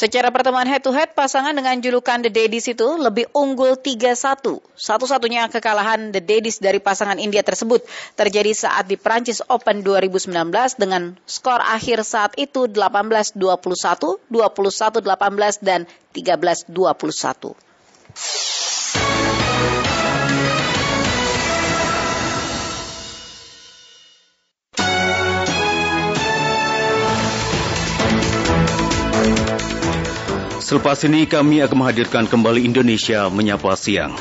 [0.00, 4.16] Secara pertemuan head to head, pasangan dengan julukan The Daddies itu lebih unggul 3-1.
[4.72, 7.84] Satu-satunya kekalahan The Daddies dari pasangan India tersebut
[8.16, 10.32] terjadi saat di Prancis Open 2019
[10.80, 15.84] dengan skor akhir saat itu 18-21, 21-18, dan
[16.16, 17.52] 13-21.
[30.70, 34.14] Selepas ini kami akan menghadirkan kembali Indonesia Menyapa Siang.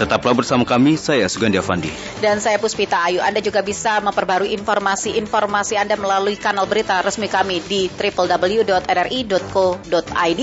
[0.00, 1.92] Tetaplah bersama kami, saya Sugandi Avandi.
[2.24, 3.20] Dan saya Puspita Ayu.
[3.20, 8.80] Anda juga bisa memperbarui informasi-informasi Anda melalui kanal berita resmi kami di www.rri.co.id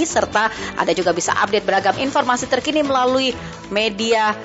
[0.05, 3.33] serta Anda juga bisa update beragam informasi terkini melalui
[3.73, 4.37] media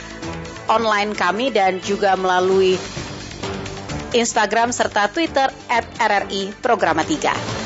[0.65, 2.81] online kami dan juga melalui
[4.17, 7.66] Instagram serta Twitter at RRI Programa 3.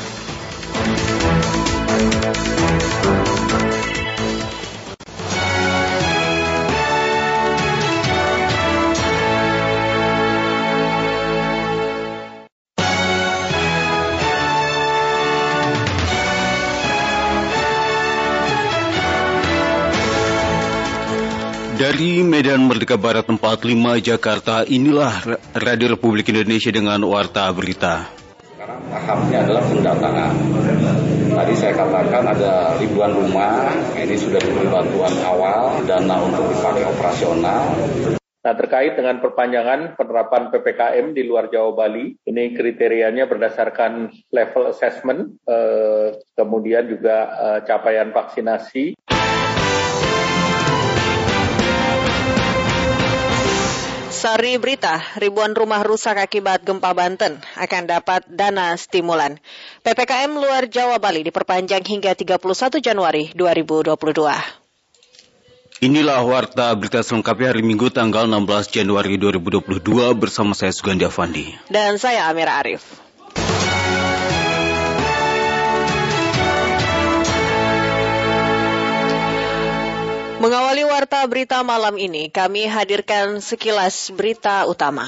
[21.91, 25.11] Dari Medan Merdeka Barat 45 Jakarta, inilah
[25.51, 28.07] Radio Republik Indonesia dengan Warta Berita.
[28.47, 30.33] Sekarang tahapnya adalah pendataan.
[31.35, 37.75] Tadi saya katakan ada ribuan rumah, ini sudah diberi bantuan awal, dana untuk dipakai operasional.
[38.41, 45.37] Nah terkait dengan perpanjangan penerapan PPKM di luar Jawa Bali, ini kriterianya berdasarkan level assessment,
[45.45, 48.97] eh, kemudian juga eh, capaian vaksinasi.
[54.21, 59.41] Sari berita, ribuan rumah rusak akibat gempa Banten akan dapat dana stimulan.
[59.81, 62.37] PPKM luar Jawa Bali diperpanjang hingga 31
[62.85, 63.97] Januari 2022.
[65.81, 69.81] Inilah warta berita selengkapnya hari Minggu tanggal 16 Januari 2022
[70.13, 71.57] bersama saya Sugandi Avandi.
[71.73, 73.00] Dan saya Amira Arif.
[80.41, 85.05] Mengawali warta berita malam ini, kami hadirkan sekilas berita utama.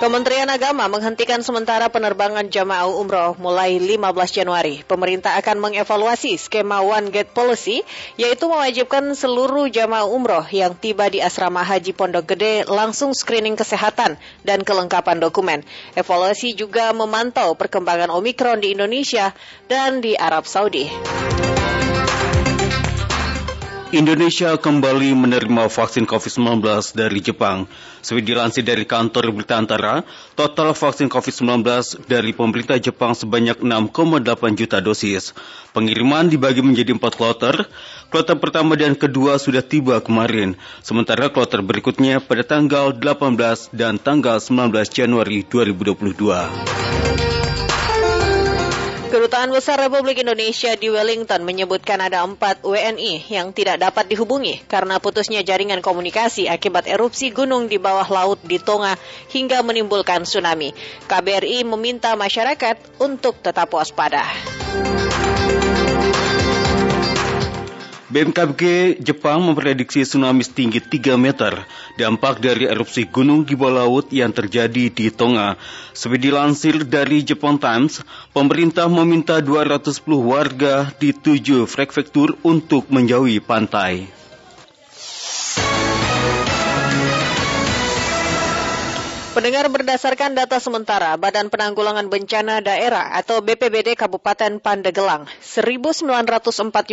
[0.00, 4.00] Kementerian Agama menghentikan sementara penerbangan jamaah umroh mulai 15
[4.32, 4.80] Januari.
[4.88, 7.84] Pemerintah akan mengevaluasi skema One Gate Policy,
[8.16, 14.16] yaitu mewajibkan seluruh jamaah umroh yang tiba di asrama haji Pondok Gede langsung screening kesehatan
[14.40, 15.60] dan kelengkapan dokumen.
[15.92, 19.36] Evaluasi juga memantau perkembangan Omikron di Indonesia
[19.68, 20.88] dan di Arab Saudi.
[23.94, 26.66] Indonesia kembali menerima vaksin COVID-19
[26.98, 27.70] dari Jepang.
[28.02, 30.02] Seperti dilansir dari kantor berita antara,
[30.34, 31.62] total vaksin COVID-19
[32.10, 35.30] dari pemerintah Jepang sebanyak 6,8 juta dosis.
[35.70, 37.70] Pengiriman dibagi menjadi empat kloter.
[38.10, 44.42] Kloter pertama dan kedua sudah tiba kemarin, sementara kloter berikutnya pada tanggal 18 dan tanggal
[44.42, 47.13] 19 Januari 2022.
[49.24, 55.00] Kedutaan Besar Republik Indonesia di Wellington menyebutkan ada empat WNI yang tidak dapat dihubungi karena
[55.00, 59.00] putusnya jaringan komunikasi akibat erupsi gunung di bawah laut di Tonga
[59.32, 60.76] hingga menimbulkan tsunami.
[61.08, 64.28] KBRI meminta masyarakat untuk tetap waspada.
[68.14, 71.66] BMKG Jepang memprediksi tsunami setinggi 3 meter
[71.98, 75.58] dampak dari erupsi gunung di bawah laut yang terjadi di Tonga.
[75.90, 84.06] Seperti dilansir dari Japan Times, pemerintah meminta 210 warga di tujuh prefektur untuk menjauhi pantai.
[89.34, 96.06] Pendengar berdasarkan data sementara Badan Penanggulangan Bencana Daerah atau BPBD Kabupaten Pandegelang, 1.904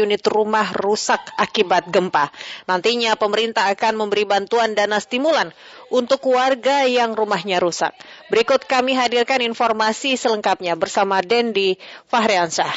[0.01, 2.33] unit rumah rusak akibat gempa.
[2.65, 5.53] Nantinya pemerintah akan memberi bantuan dana stimulan
[5.93, 7.93] untuk warga yang rumahnya rusak.
[8.33, 11.77] Berikut kami hadirkan informasi selengkapnya bersama Dendi
[12.09, 12.73] Fahriansah.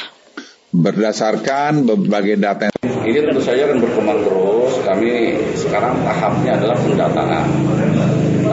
[0.77, 2.69] Berdasarkan berbagai data
[3.01, 4.77] ini tentu saja akan berkembang terus.
[4.85, 7.45] Kami sekarang tahapnya adalah pendataan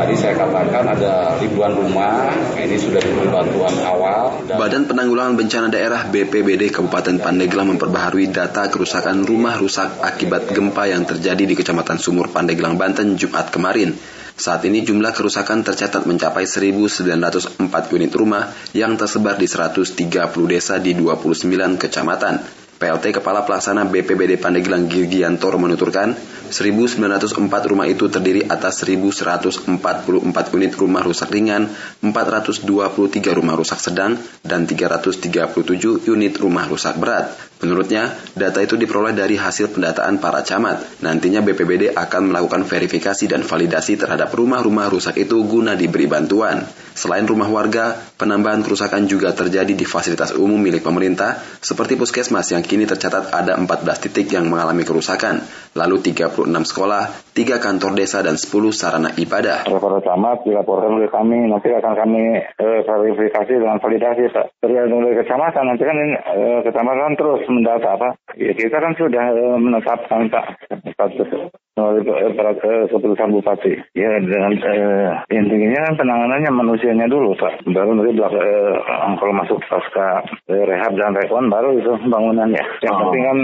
[0.03, 4.35] Tadi saya katakan ada ribuan rumah, ini sudah diberi bantuan awal.
[4.51, 4.59] Dan...
[4.59, 11.07] Badan Penanggulangan Bencana Daerah BPBD Kabupaten Pandeglang memperbaharui data kerusakan rumah rusak akibat gempa yang
[11.07, 13.95] terjadi di Kecamatan Sumur Pandeglang, Banten Jumat kemarin.
[14.35, 17.63] Saat ini jumlah kerusakan tercatat mencapai 1.904
[17.95, 20.03] unit rumah yang tersebar di 130
[20.51, 22.62] desa di 29 kecamatan.
[22.83, 26.19] PLT Kepala Pelaksana BPBD Pandeglang Girgiantoro menuturkan,
[26.51, 29.71] 1.904 rumah itu terdiri atas 1.144
[30.59, 31.71] unit rumah rusak ringan,
[32.03, 37.31] 423 rumah rusak sedang, dan 337 unit rumah rusak berat.
[37.63, 40.99] Menurutnya, data itu diperoleh dari hasil pendataan para camat.
[40.99, 46.67] Nantinya BPBD akan melakukan verifikasi dan validasi terhadap rumah-rumah rusak itu guna diberi bantuan.
[46.93, 52.67] Selain rumah warga, penambahan kerusakan juga terjadi di fasilitas umum milik pemerintah, seperti puskesmas yang
[52.67, 58.37] kini tercatat ada 14 titik yang mengalami kerusakan, lalu 36 sekolah, 3 kantor desa, dan
[58.37, 59.65] 10 sarana ibadah.
[59.69, 64.47] Para camat dilaporkan oleh kami, nanti akan kami eh, verifikasi dengan validasi Pak.
[64.61, 68.09] Tergantung dari kecamatan, nanti kan ini, eh, kecamatan terus mendata apa?
[68.37, 70.45] Ya, kita kan sudah uh, menetapkan Pak
[70.93, 71.29] status
[71.83, 73.75] uh, keputusan bupati.
[73.99, 77.67] Ya dengan uh, intinya kan penanganannya manusianya dulu Pak.
[77.67, 82.63] Baru nanti belakang uh, kalau masuk pasca uh, rehab dan rekon baru itu bangunannya.
[82.83, 83.01] Yang oh.
[83.09, 83.39] penting kan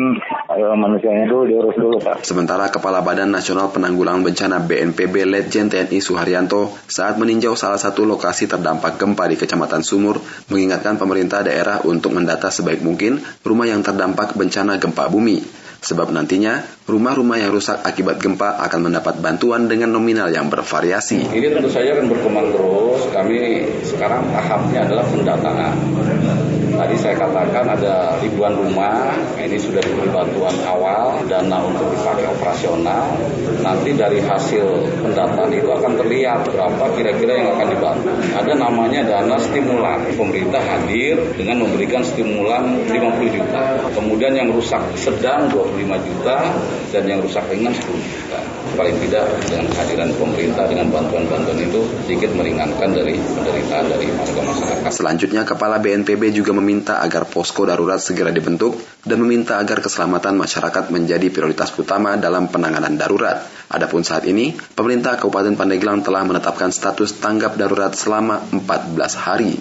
[0.54, 2.22] uh, manusianya dulu diurus dulu Pak.
[2.22, 8.46] Sementara Kepala Badan Nasional Penanggulangan Bencana BNPB Letjen TNI Suharyanto saat meninjau salah satu lokasi
[8.46, 14.34] terdampak gempa di Kecamatan Sumur mengingatkan pemerintah daerah untuk mendata sebaik mungkin rumah yang terdampak
[14.36, 15.67] bencana gempa bumi.
[15.78, 16.58] Sebab nantinya
[16.90, 21.30] rumah-rumah yang rusak akibat gempa akan mendapat bantuan dengan nominal yang bervariasi.
[21.30, 23.06] Ini tentu saja akan berkembang terus.
[23.14, 23.38] Kami
[23.86, 25.74] sekarang tahapnya adalah pendataan.
[26.68, 33.16] Tadi saya katakan ada ribuan rumah, ini sudah diberi bantuan awal, dana untuk dipakai operasional.
[33.64, 34.64] Nanti dari hasil
[35.00, 38.10] pendataan itu akan terlihat berapa kira-kira yang akan dibantu.
[38.36, 40.04] Ada namanya dana stimulan.
[40.12, 43.62] Pemerintah hadir dengan memberikan stimulan 50 juta.
[43.94, 46.36] Kemudian yang rusak sedang 25 juta
[46.92, 48.17] dan yang rusak ringan 10 juta.
[48.78, 54.90] Paling tidak dengan kehadiran pemerintah dengan bantuan-bantuan itu sedikit meringankan dari penderitaan dari warga masyarakat.
[54.94, 60.94] Selanjutnya Kepala BNPB juga meminta agar posko darurat segera dibentuk dan meminta agar keselamatan masyarakat
[60.94, 63.42] menjadi prioritas utama dalam penanganan darurat.
[63.66, 69.58] Adapun saat ini, pemerintah Kabupaten Pandeglang telah menetapkan status tanggap darurat selama 14 hari.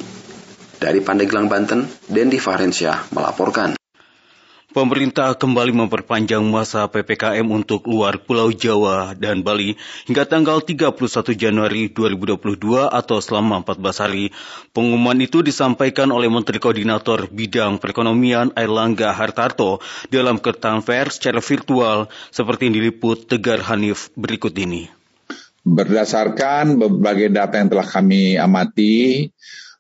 [0.77, 3.76] Dari Pandeglang, Banten, Dendi Fahrensyah melaporkan.
[4.77, 9.73] Pemerintah kembali memperpanjang masa PPKM untuk luar Pulau Jawa dan Bali
[10.05, 10.93] hingga tanggal 31
[11.33, 14.29] Januari 2022 atau selama 14 hari.
[14.77, 19.81] Pengumuman itu disampaikan oleh Menteri Koordinator Bidang Perekonomian Airlangga Hartarto
[20.13, 24.93] dalam ketan pers secara virtual seperti yang diliput Tegar Hanif berikut ini.
[25.65, 29.33] Berdasarkan berbagai data yang telah kami amati,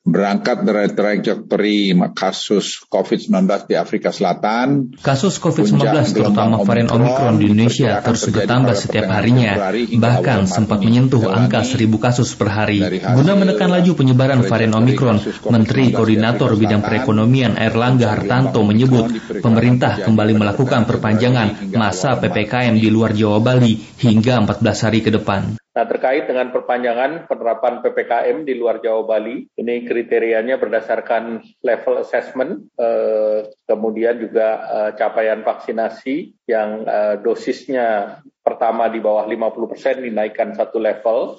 [0.07, 4.95] berangkat dari trajektori kasus COVID-19 di Afrika Selatan.
[5.03, 5.83] Kasus COVID-19
[6.15, 12.31] terutama varian Omikron di Indonesia terus bertambah setiap harinya, bahkan sempat menyentuh angka 1000 kasus
[12.39, 12.79] per hari.
[13.03, 15.19] Guna menekan laju penyebaran varian Omikron,
[15.51, 19.11] Menteri Koordinator Bidang Perekonomian Erlangga Hartanto menyebut
[19.43, 25.56] pemerintah kembali melakukan perpanjangan masa PPKM di luar Jawa Bali hingga 14 hari ke depan.
[25.77, 32.65] Nah, terkait dengan perpanjangan penerapan PPKM di luar Jawa Bali, ini kriterianya berdasarkan level assessment,
[32.81, 40.57] eh, kemudian juga eh, capaian vaksinasi yang eh, dosisnya pertama di bawah 50 persen dinaikkan
[40.57, 41.37] satu level,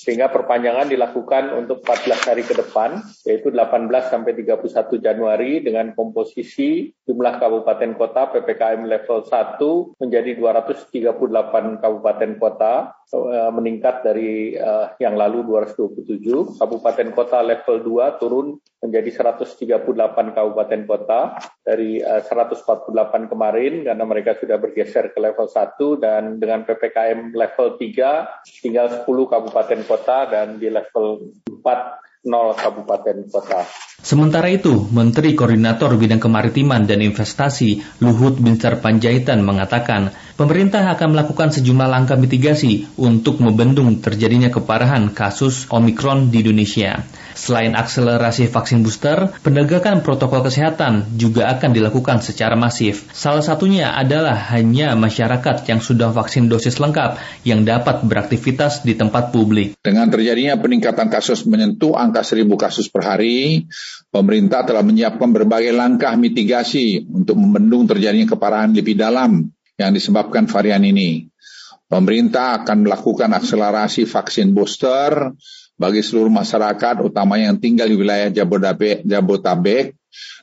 [0.00, 6.88] sehingga perpanjangan dilakukan untuk 14 hari ke depan, yaitu 18 sampai 31 Januari dengan komposisi
[7.04, 9.60] jumlah kabupaten kota PPKM level 1
[10.00, 16.56] menjadi 238 kabupaten kota, eh, meningkat dari uh, yang lalu 227.
[16.56, 19.84] Kabupaten kota level 2 turun menjadi 138
[20.32, 26.40] kabupaten kota dari uh, eh, 148 kemarin karena mereka sudah bergeser ke level 1 dan
[26.40, 33.64] dengan PPKM level 3 tinggal 10 kabupaten kota dan di level 4 nol kabupaten kota.
[34.00, 41.52] Sementara itu, Menteri Koordinator Bidang Kemaritiman dan Investasi Luhut Binsar Panjaitan mengatakan, pemerintah akan melakukan
[41.52, 47.04] sejumlah langkah mitigasi untuk membendung terjadinya keparahan kasus Omikron di Indonesia.
[47.40, 53.08] Selain akselerasi vaksin booster, penegakan protokol kesehatan juga akan dilakukan secara masif.
[53.16, 57.16] Salah satunya adalah hanya masyarakat yang sudah vaksin dosis lengkap
[57.48, 59.72] yang dapat beraktivitas di tempat publik.
[59.80, 63.64] Dengan terjadinya peningkatan kasus menyentuh angka 1000 kasus per hari,
[64.12, 69.48] pemerintah telah menyiapkan berbagai langkah mitigasi untuk membendung terjadinya keparahan lebih dalam
[69.80, 71.24] yang disebabkan varian ini.
[71.88, 75.34] Pemerintah akan melakukan akselerasi vaksin booster
[75.80, 79.96] bagi seluruh masyarakat, utamanya yang tinggal di wilayah Jabodetabek, Jabodetabek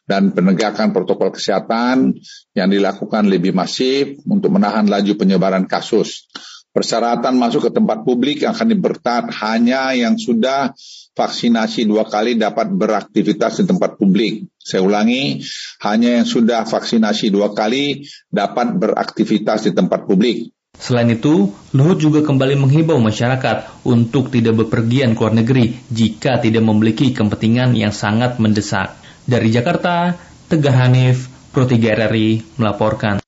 [0.09, 2.17] dan penegakan protokol kesehatan
[2.57, 6.25] yang dilakukan lebih masif untuk menahan laju penyebaran kasus.
[6.73, 10.73] Persyaratan masuk ke tempat publik akan diperketat hanya yang sudah
[11.13, 14.45] vaksinasi dua kali dapat beraktivitas di tempat publik.
[14.57, 15.41] Saya ulangi,
[15.81, 20.53] hanya yang sudah vaksinasi dua kali dapat beraktivitas di tempat publik.
[20.77, 26.61] Selain itu, Luhut juga kembali menghimbau masyarakat untuk tidak bepergian ke luar negeri jika tidak
[26.61, 28.93] memiliki kepentingan yang sangat mendesak.
[29.25, 30.13] Dari Jakarta,
[30.47, 33.19] Tegar Hanif, Pro 3 RRI melaporkan.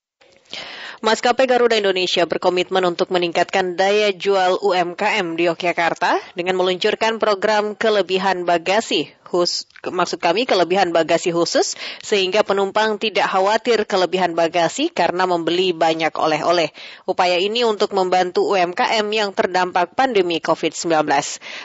[1.00, 8.44] Maskapai Garuda Indonesia berkomitmen untuk meningkatkan daya jual UMKM di Yogyakarta dengan meluncurkan program kelebihan
[8.44, 9.08] bagasi
[9.88, 16.68] maksud kami kelebihan bagasi khusus sehingga penumpang tidak khawatir kelebihan bagasi karena membeli banyak oleh-oleh.
[17.08, 21.08] Upaya ini untuk membantu UMKM yang terdampak pandemi COVID-19.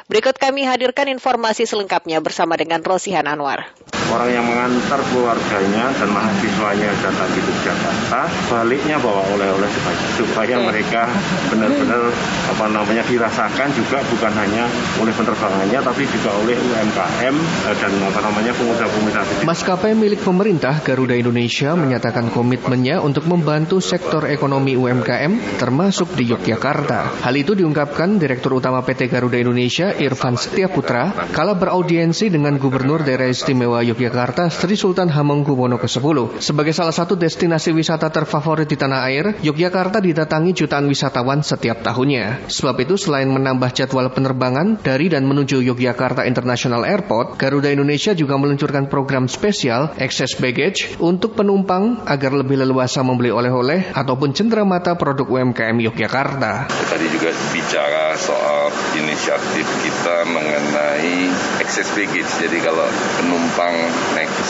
[0.08, 3.68] Berikut kami hadirkan informasi selengkapnya bersama dengan Rosihan Anwar.
[4.06, 11.10] Orang yang mengantar keluarganya dan mahasiswanya datang di Jakarta, baliknya bawa oleh-oleh supaya, supaya mereka
[11.50, 12.14] benar-benar
[12.54, 14.70] apa namanya dirasakan juga bukan hanya
[15.02, 17.36] oleh penerbangannya tapi juga oleh UMKM
[17.66, 24.30] Eh, dan apa namanya pengusaha-pengusaha Maskapai milik pemerintah Garuda Indonesia menyatakan komitmennya untuk membantu sektor
[24.30, 27.26] ekonomi UMKM termasuk di Yogyakarta.
[27.26, 33.30] Hal itu diungkapkan Direktur Utama PT Garuda Indonesia Irfan Setiaputra kala beraudiensi dengan Gubernur Daerah
[33.30, 36.40] Istimewa Yogyakarta Sri Sultan Hamengkubuwono ke-10.
[36.40, 42.48] Sebagai salah satu destinasi wisata terfavorit di tanah air, Yogyakarta didatangi jutaan wisatawan setiap tahunnya.
[42.48, 48.36] Sebab itu selain menambah jadwal penerbangan dari dan menuju Yogyakarta International Airport, Garuda Indonesia juga
[48.36, 55.24] meluncurkan program spesial Excess Baggage untuk penumpang agar lebih leluasa membeli oleh-oleh ataupun cenderamata produk
[55.24, 56.68] UMKM Yogyakarta.
[56.68, 61.32] Tadi juga bicara soal inisiatif kita mengenai
[61.64, 62.32] excess baggage.
[62.44, 62.88] Jadi kalau
[63.22, 63.76] penumpang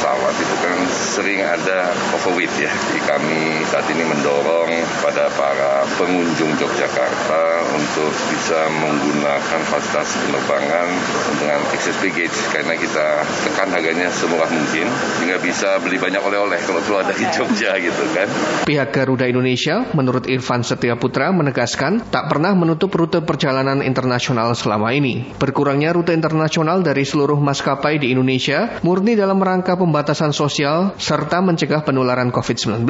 [0.05, 0.77] pesawat itu kan
[1.17, 2.69] sering ada overweight ya.
[2.69, 4.69] Jadi kami saat ini mendorong
[5.01, 7.41] pada para pengunjung Yogyakarta
[7.73, 10.87] untuk bisa menggunakan fasilitas penerbangan
[11.41, 14.85] dengan excess baggage karena kita tekan harganya semurah mungkin
[15.17, 18.29] sehingga bisa beli banyak oleh-oleh kalau keluar dari Jogja gitu kan.
[18.69, 25.33] Pihak Garuda Indonesia menurut Irfan Setiaputra menegaskan tak pernah menutup rute perjalanan internasional selama ini.
[25.41, 31.79] Berkurangnya rute internasional dari seluruh maskapai di Indonesia murni dalam rangka pembatasan sosial serta mencegah
[31.87, 32.83] penularan COVID-19.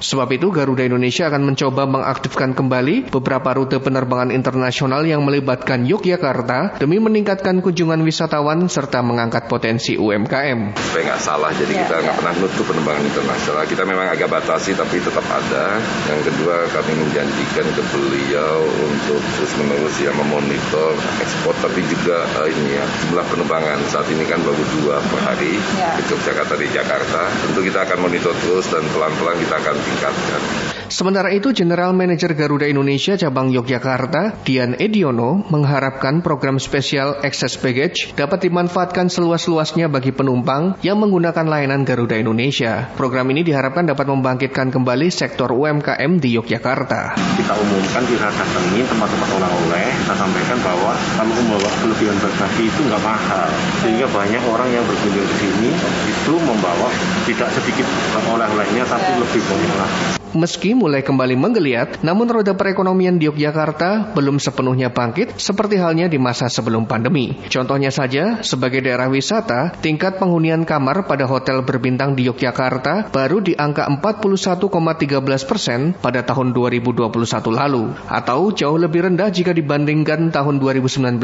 [0.00, 6.80] Sebab itu Garuda Indonesia akan mencoba mengaktifkan kembali beberapa rute penerbangan internasional yang melibatkan Yogyakarta
[6.80, 10.80] demi meningkatkan kunjungan wisatawan serta mengangkat potensi UMKM.
[10.80, 12.20] Supaya nggak salah, jadi ya, kita nggak ya.
[12.24, 13.62] pernah nutup penerbangan internasional.
[13.68, 15.76] Kita memang agak batasi, tapi tetap ada.
[16.08, 22.80] Yang kedua, kami menjanjikan ke beliau untuk terus-menerus ya memonitor ekspor, tapi juga uh, ini
[22.80, 26.00] ya jumlah penerbangan saat ini kan baru dua per hari ya.
[26.00, 27.26] ke Yogyakarta di Jakarta.
[27.42, 30.42] Tentu kita akan monitor terus dan pelan-pelan kita akan tingkatkan.
[30.86, 38.14] Sementara itu, General Manager Garuda Indonesia cabang Yogyakarta, Dian Ediono, mengharapkan program spesial Access Baggage
[38.14, 42.86] dapat dimanfaatkan seluas-luasnya bagi penumpang yang menggunakan layanan Garuda Indonesia.
[42.94, 47.18] Program ini diharapkan dapat membangkitkan kembali sektor UMKM di Yogyakarta.
[47.18, 53.02] Kita umumkan, kita datangin tempat-tempat oleh-oleh, kita sampaikan bahwa kalau membawa kelebihan bagasi itu nggak
[53.02, 53.48] mahal.
[53.82, 55.70] Sehingga banyak orang yang berkunjung ke sini
[56.06, 56.88] itu membawa
[57.26, 57.86] tidak sedikit
[58.22, 60.25] oleh-olehnya, tapi lebih banyak lagi.
[60.36, 66.20] Meski mulai kembali menggeliat, namun roda perekonomian di Yogyakarta belum sepenuhnya bangkit seperti halnya di
[66.20, 67.32] masa sebelum pandemi.
[67.48, 73.56] Contohnya saja, sebagai daerah wisata, tingkat penghunian kamar pada hotel berbintang di Yogyakarta baru di
[73.56, 77.08] angka 41,13 persen pada tahun 2021
[77.48, 81.16] lalu, atau jauh lebih rendah jika dibandingkan tahun 2019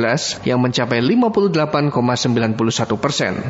[0.49, 3.45] yang mencapai 58,91 persen.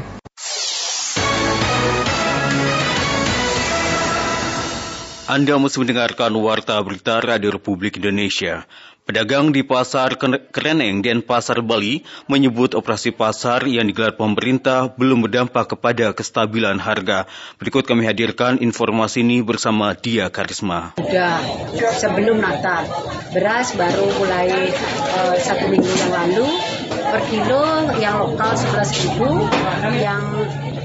[5.33, 8.69] Anda masih mendengarkan Warta Berita Radio Republik Indonesia.
[9.09, 10.21] Pedagang di Pasar
[10.53, 17.25] Kereneng dan Pasar Bali menyebut operasi pasar yang digelar pemerintah belum berdampak kepada kestabilan harga.
[17.57, 20.93] Berikut kami hadirkan informasi ini bersama Dia Karisma.
[21.01, 21.41] Sudah
[21.97, 22.85] sebelum Natal,
[23.33, 26.45] beras baru mulai uh, satu minggu yang lalu
[27.01, 27.63] per kilo,
[27.97, 30.23] yang lokal 11.000, yang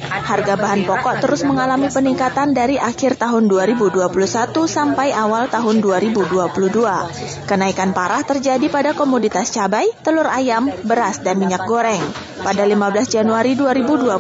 [0.08, 4.08] Harga bahan pokok terus mengalami peningkatan dari akhir tahun 2021
[4.64, 7.48] sampai awal tahun 2022.
[7.48, 12.00] Kenaikan parah terjadi pada komoditas cabai, telur ayam, beras, dan minyak goreng.
[12.38, 14.14] Pada 15 Januari 2022,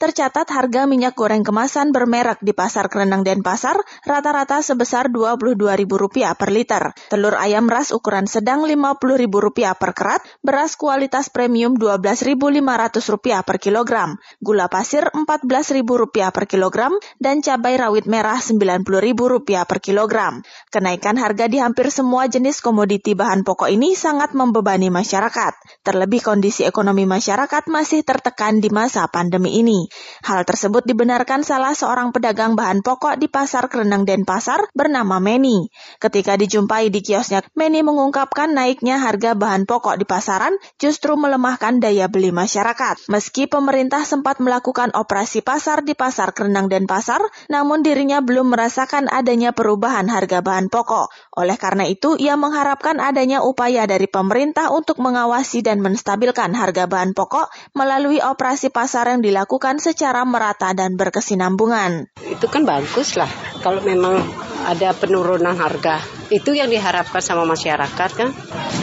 [0.00, 6.82] tercatat harga minyak goreng kemasan bermerek di Pasar Kerenang Denpasar rata-rata sebesar Rp22.000 per liter.
[7.12, 14.68] Telur ayam ras ukuran sedang Rp50.000 per kerat, beras kualitas premium Rp12.500 per kilogram, gula
[14.68, 20.44] pasir Rp14.000 per kilogram, dan cabai rawit merah Rp90.000 per kilogram.
[20.70, 25.84] Kenaikan harga di hampir semua jenis komoditi bahan pokok ini sangat membebani masyarakat.
[25.84, 29.86] Terlebih kondisi ekonomi masyarakat masih tertekan di masa pandemi ini.
[30.24, 35.68] Hal tersebut dibenarkan salah seorang pedagang bahan pokok di Pasar Kerenang Denpasar bernama Meni.
[36.00, 42.06] Ketika dijumpai di kiosnya, Meni mengungkapkan naiknya harga bahan pokok di pasaran justru melemahkan daya
[42.06, 43.10] beli masyarakat.
[43.10, 49.50] Meski pemerintah sempat melakukan operasi pasar di Pasar Kerenang Denpasar, namun dirinya belum merasakan adanya
[49.50, 51.10] perubahan harga bahan pokok.
[51.38, 57.16] Oleh karena itu, ia mengharapkan adanya upaya dari pemerintah untuk mengawasi dan menstabilkan harga bahan
[57.16, 62.10] pokok melalui operasi pasar yang dilakukan secara merata dan berkesinambungan.
[62.24, 63.28] Itu kan bagus lah
[63.62, 64.20] kalau memang
[64.64, 66.23] ada penurunan harga.
[66.34, 68.34] Itu yang diharapkan sama masyarakat kan.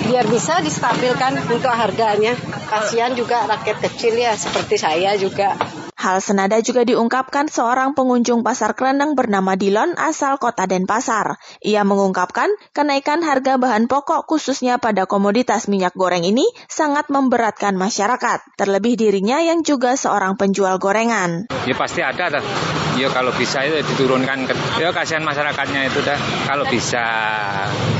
[0.07, 2.31] Biar bisa distabilkan untuk harganya.
[2.71, 5.59] Kasihan juga rakyat kecil ya seperti saya juga.
[6.01, 11.37] Hal senada juga diungkapkan seorang pengunjung pasar kerenang bernama Dilon asal kota Denpasar.
[11.61, 18.41] Ia mengungkapkan kenaikan harga bahan pokok khususnya pada komoditas minyak goreng ini sangat memberatkan masyarakat.
[18.57, 21.45] Terlebih dirinya yang juga seorang penjual gorengan.
[21.69, 22.41] Ya pasti ada.
[22.97, 24.49] Ya kalau bisa itu diturunkan.
[24.49, 26.17] Ke, ya kasihan masyarakatnya itu dah.
[26.49, 27.05] Kalau bisa.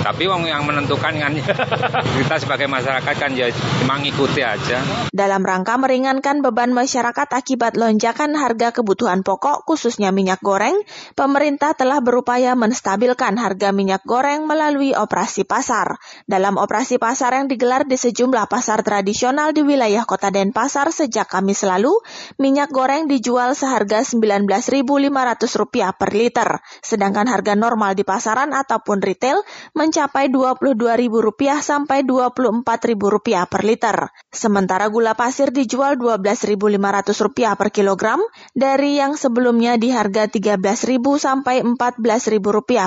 [0.02, 1.38] Tapi wong yang menentukan kan
[2.18, 3.45] kita sebagai masyarakat kan ya
[3.86, 4.82] mengikuti aja.
[5.14, 10.79] Dalam rangka meringankan beban masyarakat akibat lonjakan lonjakan harga kebutuhan pokok khususnya minyak goreng,
[11.19, 15.99] pemerintah telah berupaya menstabilkan harga minyak goreng melalui operasi pasar.
[16.23, 21.67] Dalam operasi pasar yang digelar di sejumlah pasar tradisional di wilayah Kota Denpasar sejak Kamis
[21.67, 21.91] lalu,
[22.39, 29.43] minyak goreng dijual seharga Rp19.500 per liter, sedangkan harga normal di pasaran ataupun retail
[29.75, 33.97] mencapai Rp22.000 sampai Rp24.000 per liter.
[34.32, 38.23] Sementara gula pasir dijual Rp12.500 per kilogram
[38.55, 42.39] dari yang sebelumnya di harga Rp13.000 sampai Rp14.000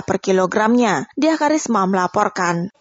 [0.09, 1.05] per kilogramnya.
[1.12, 2.72] Dia Karisma melaporkan.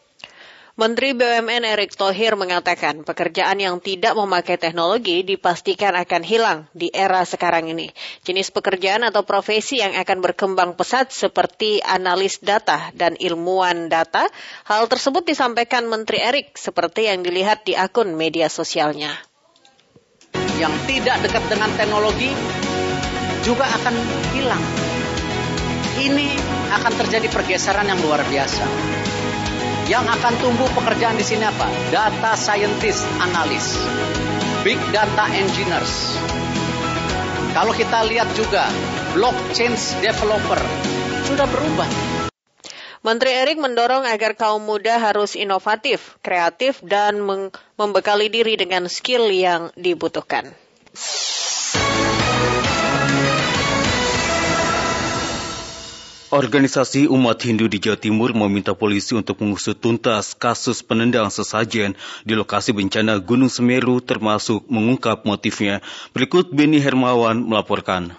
[0.73, 7.21] Menteri BUMN Erick Thohir mengatakan pekerjaan yang tidak memakai teknologi dipastikan akan hilang di era
[7.29, 7.93] sekarang ini.
[8.25, 14.25] Jenis pekerjaan atau profesi yang akan berkembang pesat seperti analis data dan ilmuwan data,
[14.65, 19.13] hal tersebut disampaikan Menteri Erick seperti yang dilihat di akun media sosialnya
[20.57, 22.33] yang tidak dekat dengan teknologi
[23.45, 23.95] juga akan
[24.33, 24.63] hilang.
[26.01, 26.27] Ini
[26.73, 28.65] akan terjadi pergeseran yang luar biasa.
[29.83, 31.67] Yang akan tumbuh pekerjaan di sini apa?
[31.91, 33.75] Data scientist, analis,
[34.63, 36.15] big data engineers.
[37.51, 38.71] Kalau kita lihat juga
[39.13, 40.57] blockchain developer
[41.27, 41.87] sudah berubah
[43.03, 47.19] Menteri Erik mendorong agar kaum muda harus inovatif, kreatif, dan
[47.75, 50.55] membekali diri dengan skill yang dibutuhkan.
[56.33, 61.93] Organisasi umat Hindu di Jawa Timur meminta polisi untuk mengusut tuntas kasus penendang sesajen
[62.25, 65.85] di lokasi bencana Gunung Semeru termasuk mengungkap motifnya.
[66.09, 68.17] Berikut Beni Hermawan melaporkan.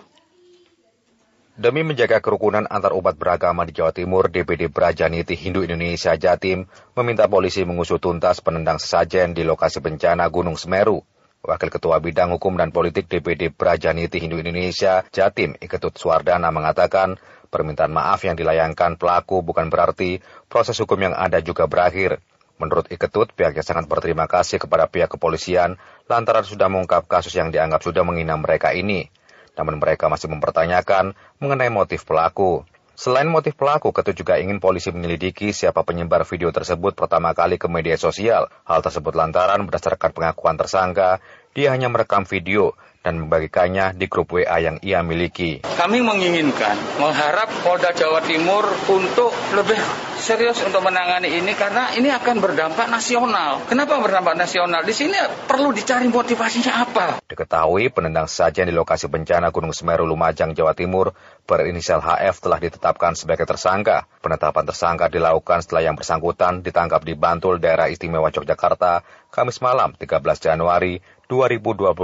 [1.58, 7.26] Demi menjaga kerukunan antar umat beragama di Jawa Timur, DPD Brajaniti Hindu Indonesia Jatim meminta
[7.26, 11.02] polisi mengusut tuntas penendang sesajen di lokasi bencana Gunung Semeru.
[11.44, 17.20] Wakil Ketua Bidang Hukum dan Politik DPD Brajaniti Hindu Indonesia Jatim Iketut Suardana mengatakan
[17.52, 22.24] permintaan maaf yang dilayangkan pelaku bukan berarti proses hukum yang ada juga berakhir.
[22.56, 25.76] Menurut Iketut, pihaknya sangat berterima kasih kepada pihak kepolisian
[26.08, 29.12] lantaran sudah mengungkap kasus yang dianggap sudah menghina mereka ini
[29.54, 32.66] namun mereka masih mempertanyakan mengenai motif pelaku.
[32.94, 37.66] Selain motif pelaku, Ketut juga ingin polisi menyelidiki siapa penyebar video tersebut pertama kali ke
[37.66, 38.46] media sosial.
[38.62, 41.18] Hal tersebut lantaran berdasarkan pengakuan tersangka,
[41.58, 45.60] dia hanya merekam video dan membagikannya di grup WA yang ia miliki.
[45.60, 49.76] Kami menginginkan, mengharap Polda Jawa Timur untuk lebih
[50.16, 53.60] serius untuk menangani ini karena ini akan berdampak nasional.
[53.68, 54.80] Kenapa berdampak nasional?
[54.88, 57.20] Di sini perlu dicari motivasinya apa.
[57.28, 61.12] Diketahui penendang saja di lokasi bencana Gunung Semeru Lumajang, Jawa Timur
[61.44, 64.08] berinisial HF telah ditetapkan sebagai tersangka.
[64.24, 70.22] Penetapan tersangka dilakukan setelah yang bersangkutan ditangkap di Bantul, daerah istimewa Yogyakarta, Kamis malam 13
[70.38, 71.94] Januari 2022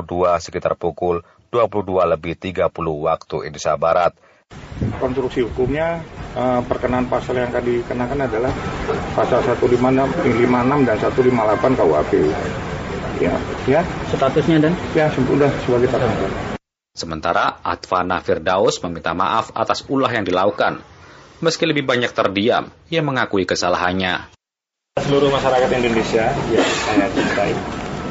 [0.41, 4.12] sekitar pukul 22 lebih 30 waktu Indonesia Barat.
[4.99, 6.03] Konstruksi hukumnya
[6.35, 8.53] eh, perkenan pasal yang akan dikenakan adalah
[9.14, 9.77] pasal 156,
[10.27, 12.12] 56 dan 158 KUHP.
[13.21, 13.37] Ya,
[13.68, 13.81] ya.
[14.09, 14.73] Statusnya dan?
[14.97, 16.57] Ya, sudah sebagai tersangka.
[16.97, 20.83] Sementara Advana Firdaus meminta maaf atas ulah yang dilakukan.
[21.41, 24.29] Meski lebih banyak terdiam, ia mengakui kesalahannya.
[25.01, 27.53] Seluruh masyarakat Indonesia yang saya cintai,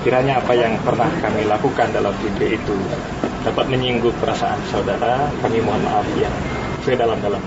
[0.02, 2.76] kiranya apa yang pernah kami lakukan dalam video itu
[3.44, 6.34] dapat menyinggung perasaan saudara, kami mohon maaf yang
[6.84, 7.40] sedalam-dalam.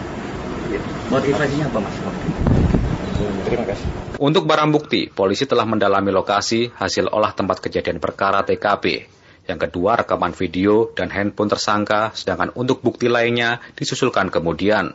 [1.13, 1.97] Motivasinya apa mas?
[3.45, 3.87] Terima kasih.
[4.17, 9.07] Untuk barang bukti, polisi telah mendalami lokasi hasil olah tempat kejadian perkara TKP.
[9.43, 14.95] Yang kedua, rekaman video dan handphone tersangka, sedangkan untuk bukti lainnya disusulkan kemudian.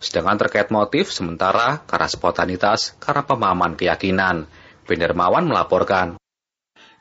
[0.00, 4.48] Sedangkan terkait motif, sementara karena spontanitas, karena pemahaman keyakinan.
[4.84, 6.16] Bendermawan melaporkan.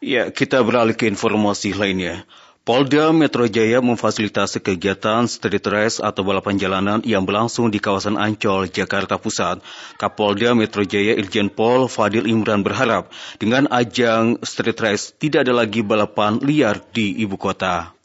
[0.03, 2.27] Ya, kita beralih ke informasi lainnya.
[2.67, 8.67] Polda Metro Jaya memfasilitasi kegiatan street race atau balapan jalanan yang berlangsung di kawasan Ancol,
[8.67, 9.63] Jakarta Pusat.
[9.95, 15.79] Kapolda Metro Jaya Irjen Pol Fadil Imran berharap dengan ajang street race tidak ada lagi
[15.79, 17.95] balapan liar di ibu kota.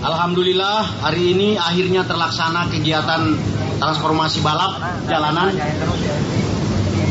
[0.00, 3.36] Alhamdulillah hari ini akhirnya terlaksana kegiatan
[3.76, 5.52] transformasi balap jalanan.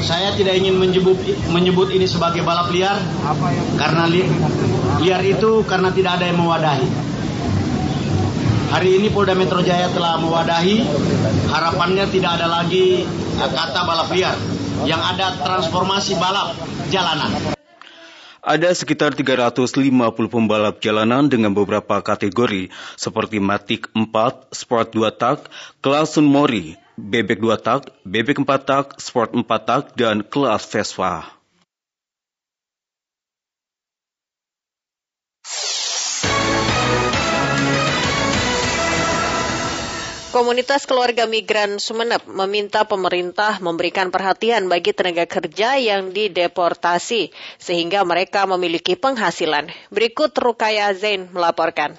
[0.04, 1.18] Saya tidak ingin menyebut,
[1.50, 2.98] menyebut ini sebagai balap liar
[3.78, 4.24] karena li,
[5.02, 6.88] liar itu karena tidak ada yang mewadahi.
[8.68, 10.84] Hari ini Polda Metro Jaya telah mewadahi,
[11.48, 13.08] harapannya tidak ada lagi
[13.40, 14.36] kata balap liar,
[14.84, 16.52] yang ada transformasi balap
[16.92, 17.56] jalanan.
[18.48, 19.92] Ada sekitar 350
[20.32, 24.08] pembalap jalanan dengan beberapa kategori seperti Matic 4,
[24.56, 25.52] Sport 2 tak,
[25.84, 31.38] kelas Sunmori, bebek 2 tak, bebek 4 tak, Sport 4 tak, dan kelas Vespa.
[40.38, 48.46] Komunitas keluarga migran Sumeneb meminta pemerintah memberikan perhatian bagi tenaga kerja yang dideportasi sehingga mereka
[48.46, 49.74] memiliki penghasilan.
[49.90, 51.98] Berikut Rukaya Zain melaporkan.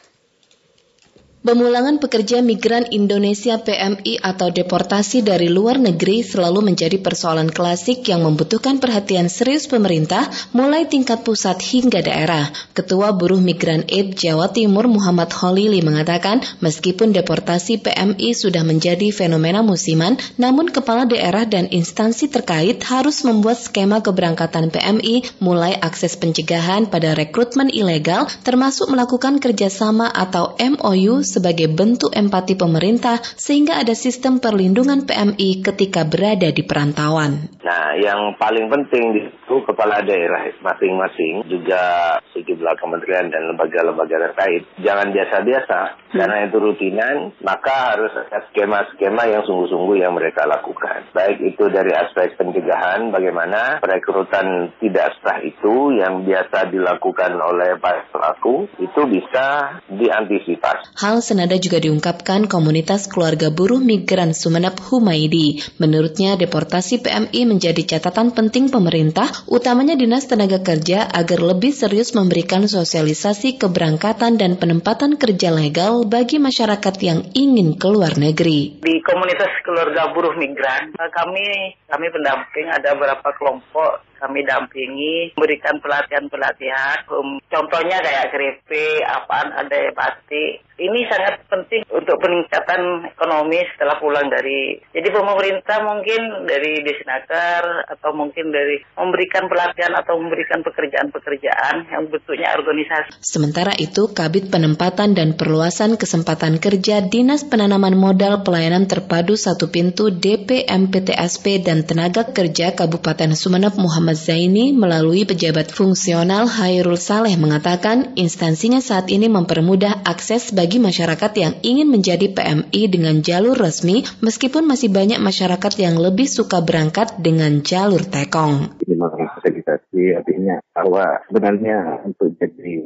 [1.48, 8.20] Pemulangan pekerja migran Indonesia PMI atau deportasi dari luar negeri selalu menjadi persoalan klasik yang
[8.20, 12.52] membutuhkan perhatian serius pemerintah mulai tingkat pusat hingga daerah.
[12.76, 19.64] Ketua Buruh Migran Aid Jawa Timur Muhammad Holili mengatakan meskipun deportasi PMI sudah menjadi fenomena
[19.64, 26.92] musiman, namun kepala daerah dan instansi terkait harus membuat skema keberangkatan PMI mulai akses pencegahan
[26.92, 34.42] pada rekrutmen ilegal termasuk melakukan kerjasama atau MOU sebagai bentuk empati pemerintah sehingga ada sistem
[34.42, 37.54] perlindungan PMI ketika berada di perantauan.
[37.62, 45.10] Nah, yang paling penting itu kepala daerah masing-masing juga sejumlah kementerian dan lembaga-lembaga terkait jangan
[45.12, 45.78] biasa-biasa
[46.12, 46.18] hmm.
[46.18, 51.08] karena itu rutinan maka harus ada skema-skema yang sungguh-sungguh yang mereka lakukan.
[51.12, 58.08] Baik itu dari aspek pencegahan bagaimana perekrutan tidak sah itu yang biasa dilakukan oleh para
[58.08, 60.96] pelaku itu bisa diantisipasi.
[60.98, 65.60] Hal senada juga diungkapkan komunitas keluarga buruh migran Sumeneb Humaidi.
[65.76, 72.64] Menurutnya deportasi PMI menjadi catatan penting pemerintah, utamanya Dinas Tenaga Kerja agar lebih serius memberikan
[72.66, 78.80] sosialisasi keberangkatan dan penempatan kerja legal bagi masyarakat yang ingin keluar negeri.
[78.82, 87.06] Di komunitas keluarga buruh migran, kami kami pendamping ada beberapa kelompok kami dampingi, memberikan pelatihan-pelatihan.
[87.08, 90.66] Um, contohnya kayak keripik, apaan, ada batik.
[90.78, 94.78] Ini sangat penting untuk peningkatan ekonomi setelah pulang dari.
[94.94, 102.54] Jadi pemerintah mungkin dari desinaker atau mungkin dari memberikan pelatihan atau memberikan pekerjaan-pekerjaan yang bentuknya
[102.54, 103.10] organisasi.
[103.18, 110.14] Sementara itu, Kabit Penempatan dan Perluasan Kesempatan Kerja Dinas Penanaman Modal Pelayanan Terpadu Satu Pintu
[110.14, 118.16] DPMPTSP dan Tenaga Kerja Kabupaten Sumeneb Muhammad Muhammad Zaini melalui pejabat fungsional Hairul Saleh mengatakan
[118.16, 124.64] instansinya saat ini mempermudah akses bagi masyarakat yang ingin menjadi PMI dengan jalur resmi meskipun
[124.64, 128.80] masih banyak masyarakat yang lebih suka berangkat dengan jalur tekong.
[128.80, 132.80] Ini fasilitasi artinya bahwa sebenarnya untuk jadi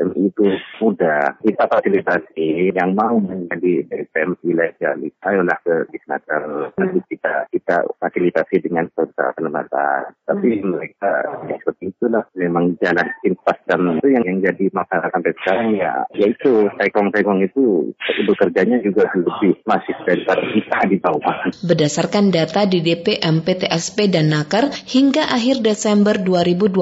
[0.00, 0.48] PMI itu
[0.80, 1.36] mudah.
[1.44, 4.96] Kita fasilitasi yang mau menjadi PMI ilegal,
[5.28, 6.72] ayolah ke Disnaker.
[6.80, 10.16] Nanti kita kita fasilitasi dengan serta penempatan.
[10.24, 15.36] Tapi mereka ya, seperti itulah memang jalan impas dan itu yang, yang jadi masalah sampai
[15.36, 17.92] sekarang ya yaitu tekong-tekong itu
[18.24, 21.36] bekerjanya juga lebih masih daripada kita di bawah.
[21.60, 26.80] Berdasarkan data di DP MPTSP dan Naker hingga akhir Desember 2021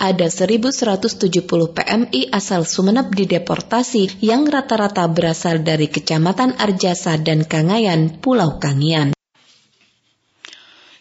[0.00, 8.56] ada 1170 PMI asal Sumeneb dideportasi yang rata-rata berasal dari Kecamatan Arjasa dan Kangayan, Pulau
[8.56, 9.12] Kangian.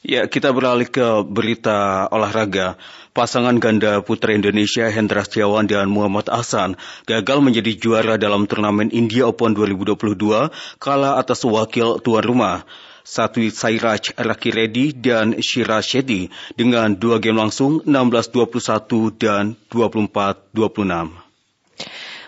[0.06, 2.78] Ya, kita beralih ke berita olahraga.
[3.16, 6.76] Pasangan ganda putra Indonesia Hendra Setiawan dan Muhammad Ahsan
[7.08, 9.98] gagal menjadi juara dalam turnamen India Open 2022
[10.84, 12.68] kala atas wakil tuan rumah.
[13.06, 21.22] Satwi Sairaj Reddy dan Shira Shetty dengan dua game langsung 16-21 dan 24-26.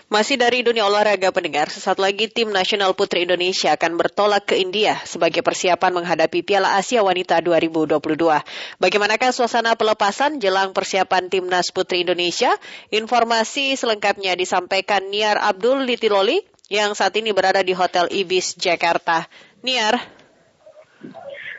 [0.08, 4.96] Masih dari dunia olahraga pendengar, sesaat lagi tim nasional putri Indonesia akan bertolak ke India
[5.04, 8.00] sebagai persiapan menghadapi Piala Asia Wanita 2022.
[8.80, 12.48] Bagaimanakah suasana pelepasan jelang persiapan timnas putri Indonesia?
[12.88, 16.40] Informasi selengkapnya disampaikan Niar Abdul Litiloli
[16.72, 19.28] yang saat ini berada di Hotel Ibis Jakarta.
[19.60, 20.17] Niar.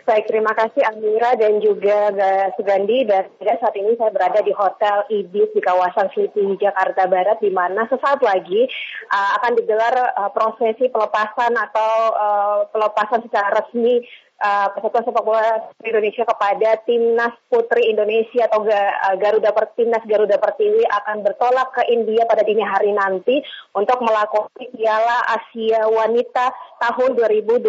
[0.10, 2.10] Baik, terima kasih Amira dan juga
[2.58, 3.06] Sugandi.
[3.06, 7.86] Dan saat ini saya berada di Hotel Ibis di kawasan Selipi, Jakarta Barat, di mana
[7.86, 8.66] sesaat lagi
[9.14, 14.02] uh, akan digelar uh, prosesi pelepasan atau uh, pelepasan secara resmi
[14.40, 20.40] uh, Persatuan Sepak Bola Indonesia kepada Timnas Putri Indonesia atau uh, Garuda per, Timnas Garuda
[20.40, 23.44] Pertiwi akan bertolak ke India pada dini hari nanti
[23.76, 27.68] untuk melakukan Piala Asia Wanita tahun 2022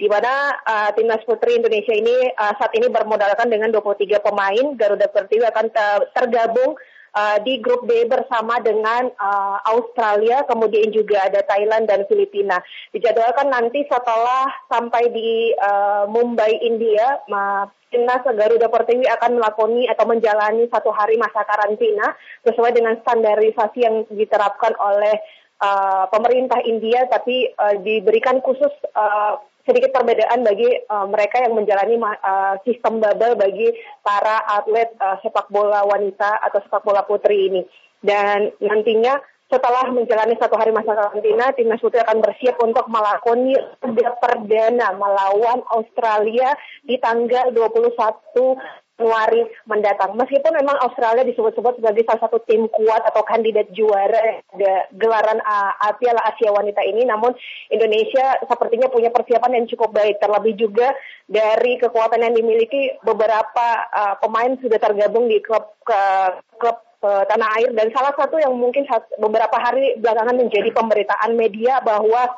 [0.00, 0.32] di mana
[0.64, 4.66] uh, Timnas Putri Indonesia ini uh, saat ini bermodalkan dengan 23 pemain.
[4.76, 5.66] Garuda Pertiwi akan
[6.16, 6.74] tergabung
[7.16, 12.60] uh, di grup B bersama dengan uh, Australia, kemudian juga ada Thailand dan Filipina.
[12.92, 17.24] Dijadwalkan nanti setelah sampai di uh, Mumbai, India,
[17.88, 22.12] timnas Garuda Pertiwi akan melakoni atau menjalani satu hari masa karantina
[22.44, 25.16] sesuai dengan standarisasi yang diterapkan oleh
[25.64, 31.98] uh, pemerintah India, tapi uh, diberikan khusus uh, sedikit perbedaan bagi uh, mereka yang menjalani
[31.98, 33.68] uh, sistem bubble bagi
[34.00, 37.62] para atlet uh, sepak bola wanita atau sepak bola putri ini.
[37.98, 43.54] Dan nantinya setelah menjalani satu hari masa karantina, timnas putri akan bersiap untuk melakoni
[44.18, 50.16] perdana melawan Australia di tanggal 21 Januari mendatang.
[50.16, 54.40] Meskipun memang Australia disebut-sebut sebagai salah satu tim kuat atau kandidat juara
[54.96, 57.36] gelaran uh, Piala Asia Wanita ini, namun
[57.68, 60.16] Indonesia sepertinya punya persiapan yang cukup baik.
[60.16, 60.96] Terlebih juga
[61.28, 66.00] dari kekuatan yang dimiliki beberapa uh, pemain sudah tergabung di klub ke
[66.56, 68.88] klub uh, tanah air dan salah satu yang mungkin
[69.20, 72.32] beberapa hari belakangan menjadi pemberitaan media bahwa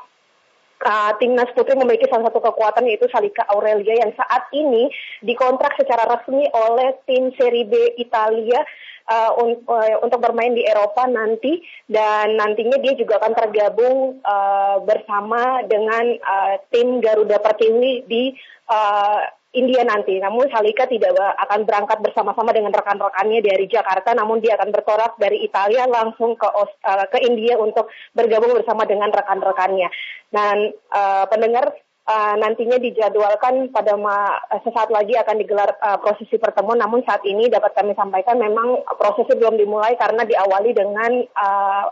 [0.84, 4.90] uh, timnas putri memiliki salah satu kekuatan yaitu Salika Aurelia yang saat ini
[5.24, 8.62] dikontrak secara resmi oleh tim Serie B Italia
[9.08, 11.64] uh, un uh, untuk bermain di Eropa nanti.
[11.88, 18.36] Dan nantinya dia juga akan tergabung uh, bersama dengan uh, tim Garuda Pertiwi di
[18.68, 20.20] uh, India nanti.
[20.20, 25.40] Namun Salika tidak akan berangkat bersama-sama dengan rekan-rekannya dari Jakarta, namun dia akan bertolak dari
[25.40, 29.88] Italia langsung ke uh, ke India untuk bergabung bersama dengan rekan-rekannya.
[30.28, 31.72] Dan uh, pendengar
[32.04, 36.84] uh, nantinya dijadwalkan pada ma sesaat lagi akan digelar uh, prosesi pertemuan.
[36.84, 41.88] Namun saat ini dapat kami sampaikan memang prosesi belum dimulai karena diawali dengan uh,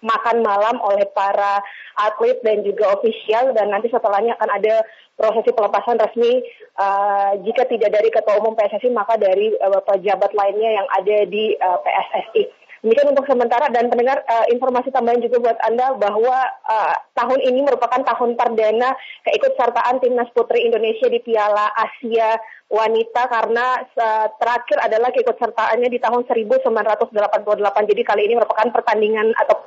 [0.00, 1.60] makan malam oleh para
[1.96, 4.84] atlet dan juga ofisial dan nanti setelahnya akan ada
[5.16, 6.40] prosesi pelepasan resmi
[6.80, 11.52] uh, jika tidak dari ketua umum PSSI maka dari uh, pejabat lainnya yang ada di
[11.60, 12.59] uh, PSSI.
[12.80, 17.60] Demikian untuk sementara dan pendengar uh, informasi tambahan juga buat Anda bahwa uh, tahun ini
[17.60, 18.96] merupakan tahun perdana
[19.28, 22.40] keikutsertaan timnas putri Indonesia di Piala Asia
[22.72, 27.90] wanita karena uh, terakhir adalah keikutsertaannya di tahun 1988.
[27.92, 29.60] Jadi kali ini merupakan pertandingan atau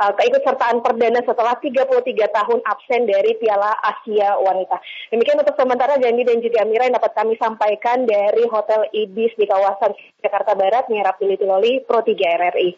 [0.00, 1.88] uh, keikutsertaan perdana setelah 33
[2.28, 4.80] tahun absen dari Piala Asia Wanita.
[5.12, 9.46] Demikian untuk sementara Janji dan juga Amira yang dapat kami sampaikan dari Hotel Ibis di
[9.48, 12.70] kawasan Jakarta Barat, Nyerap Loli, Pro 3 RRI.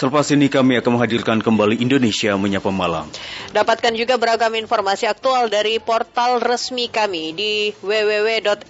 [0.00, 3.04] Selepas ini kami akan menghadirkan kembali Indonesia Menyapa Malam.
[3.52, 8.64] Dapatkan juga beragam informasi aktual dari portal resmi kami di www.rri.co.id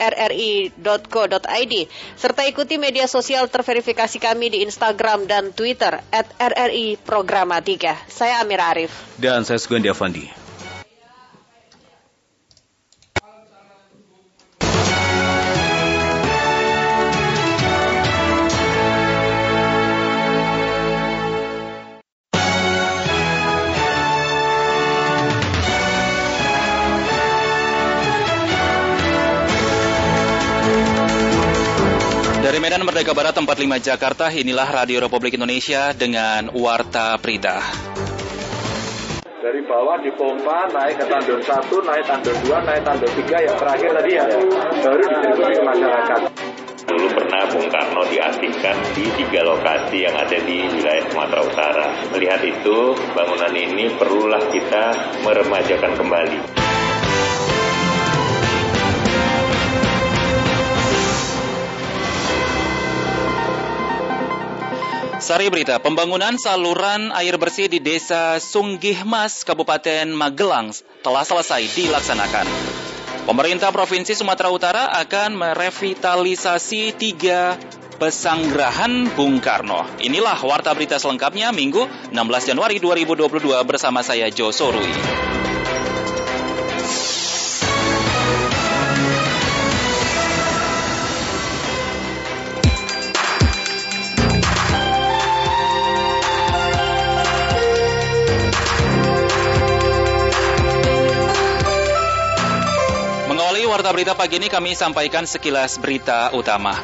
[2.18, 7.94] serta ikuti media sosial terverifikasi kami di Instagram dan Twitter at RRI Programatika.
[8.10, 8.90] Saya Amir Arif.
[9.14, 10.39] Dan saya Sugandi Avandi.
[32.80, 37.60] Medan Merdeka Barat 45 Jakarta, inilah Radio Republik Indonesia dengan Warta Prita.
[39.20, 43.90] dari bawah dipompa naik ke tandon satu, naik tandon dua, naik tandon tiga, yang terakhir
[44.00, 44.24] tadi ya
[44.80, 46.20] baru distribusi ke masyarakat.
[46.88, 51.86] Dulu pernah Bung Karno diasingkan di tiga lokasi yang ada di wilayah Sumatera Utara.
[52.16, 54.84] Melihat itu, bangunan ini perlulah kita
[55.20, 56.79] meremajakan kembali.
[65.30, 70.74] Sari berita, pembangunan saluran air bersih di Desa Sunggihmas, Kabupaten Magelang
[71.06, 72.50] telah selesai dilaksanakan.
[73.30, 77.54] Pemerintah Provinsi Sumatera Utara akan merevitalisasi tiga
[78.02, 79.86] pesanggerahan Bung Karno.
[80.02, 84.90] Inilah warta berita selengkapnya Minggu 16 Januari 2022 bersama saya Jo Sorui.
[103.80, 106.76] Warta Berita pagi ini kami sampaikan sekilas berita utama.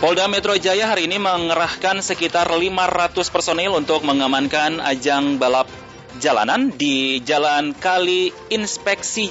[0.00, 5.68] Polda Metro Jaya hari ini mengerahkan sekitar 500 personil untuk mengamankan ajang balap
[6.16, 9.28] jalanan di Jalan Kali Inspeksi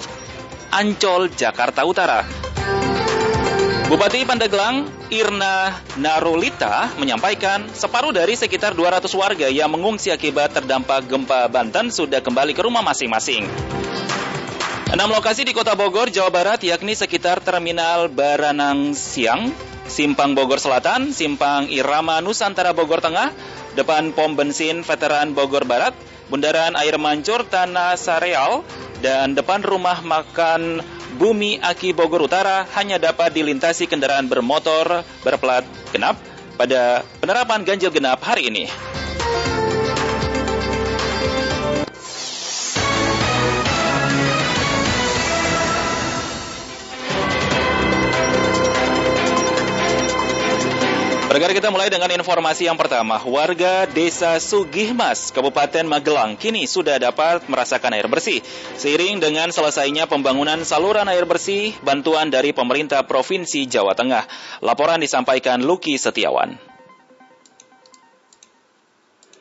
[0.69, 2.21] Ancol, Jakarta Utara.
[3.89, 11.49] Bupati Pandeglang, Irna Narulita, menyampaikan separuh dari sekitar 200 warga yang mengungsi akibat terdampak gempa
[11.49, 13.49] Banten sudah kembali ke rumah masing-masing.
[14.89, 19.53] Enam lokasi di Kota Bogor, Jawa Barat, yakni sekitar Terminal Baranang Siang,
[19.85, 23.29] Simpang Bogor Selatan, Simpang Irama Nusantara Bogor Tengah,
[23.77, 25.93] depan pom bensin Veteran Bogor Barat,
[26.33, 28.65] Bundaran Air Mancur Tanah Sareal,
[29.05, 30.81] dan depan rumah makan
[31.21, 36.17] Bumi Aki Bogor Utara hanya dapat dilintasi kendaraan bermotor berplat genap
[36.57, 38.65] pada penerapan ganjil genap hari ini.
[51.29, 53.21] Bergerak kita mulai dengan informasi yang pertama.
[53.21, 58.41] Warga Desa Sugihmas, Kabupaten Magelang, kini sudah dapat merasakan air bersih.
[58.73, 64.25] Seiring dengan selesainya pembangunan saluran air bersih, bantuan dari pemerintah Provinsi Jawa Tengah.
[64.65, 66.68] Laporan disampaikan Luki Setiawan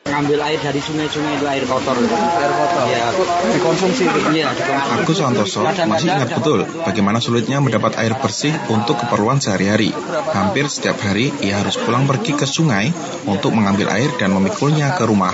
[0.09, 2.83] ngambil air dari sungai-sungai itu air kotor air kotor?
[2.89, 3.05] Ya
[3.55, 4.03] dikonsumsi
[4.33, 4.49] iya
[4.99, 9.93] Aku Santoso masih ingat betul bagaimana sulitnya mendapat air bersih untuk keperluan sehari-hari.
[10.33, 12.89] Hampir setiap hari ia harus pulang pergi ke sungai
[13.29, 15.31] untuk mengambil air dan memikulnya ke rumah.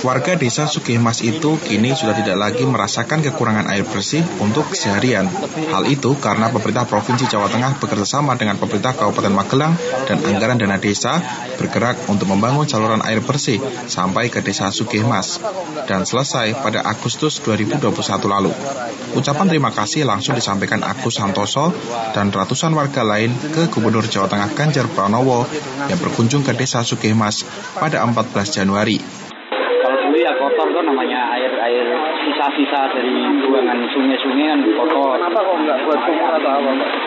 [0.00, 5.28] Warga desa Sukihmas itu kini sudah tidak lagi merasakan kekurangan air bersih untuk keseharian
[5.70, 9.74] hal itu karena pemerintah Provinsi Jawa Tengah bekerjasama dengan pemerintah Kabupaten Magelang
[10.06, 11.18] dan anggaran dana desa
[11.58, 13.58] bergerak untuk membangun saluran air bersih
[13.90, 15.42] sampai sampai ke desa Sugihmas
[15.90, 17.82] dan selesai pada Agustus 2021
[18.30, 18.54] lalu.
[19.18, 21.74] Ucapan terima kasih langsung disampaikan Agus Santoso
[22.14, 25.42] dan ratusan warga lain ke Gubernur Jawa Tengah Ganjar Pranowo
[25.90, 27.42] yang berkunjung ke desa Sugihmas
[27.74, 29.02] pada 14 Januari.
[29.82, 31.86] Kalau dulu ya kotor tuh namanya air air
[32.22, 33.18] sisa-sisa dari
[33.50, 35.18] buangan sungai-sungai kan kotor.
[35.18, 37.03] Kenapa kok nggak buat sumur atau apa, Pak?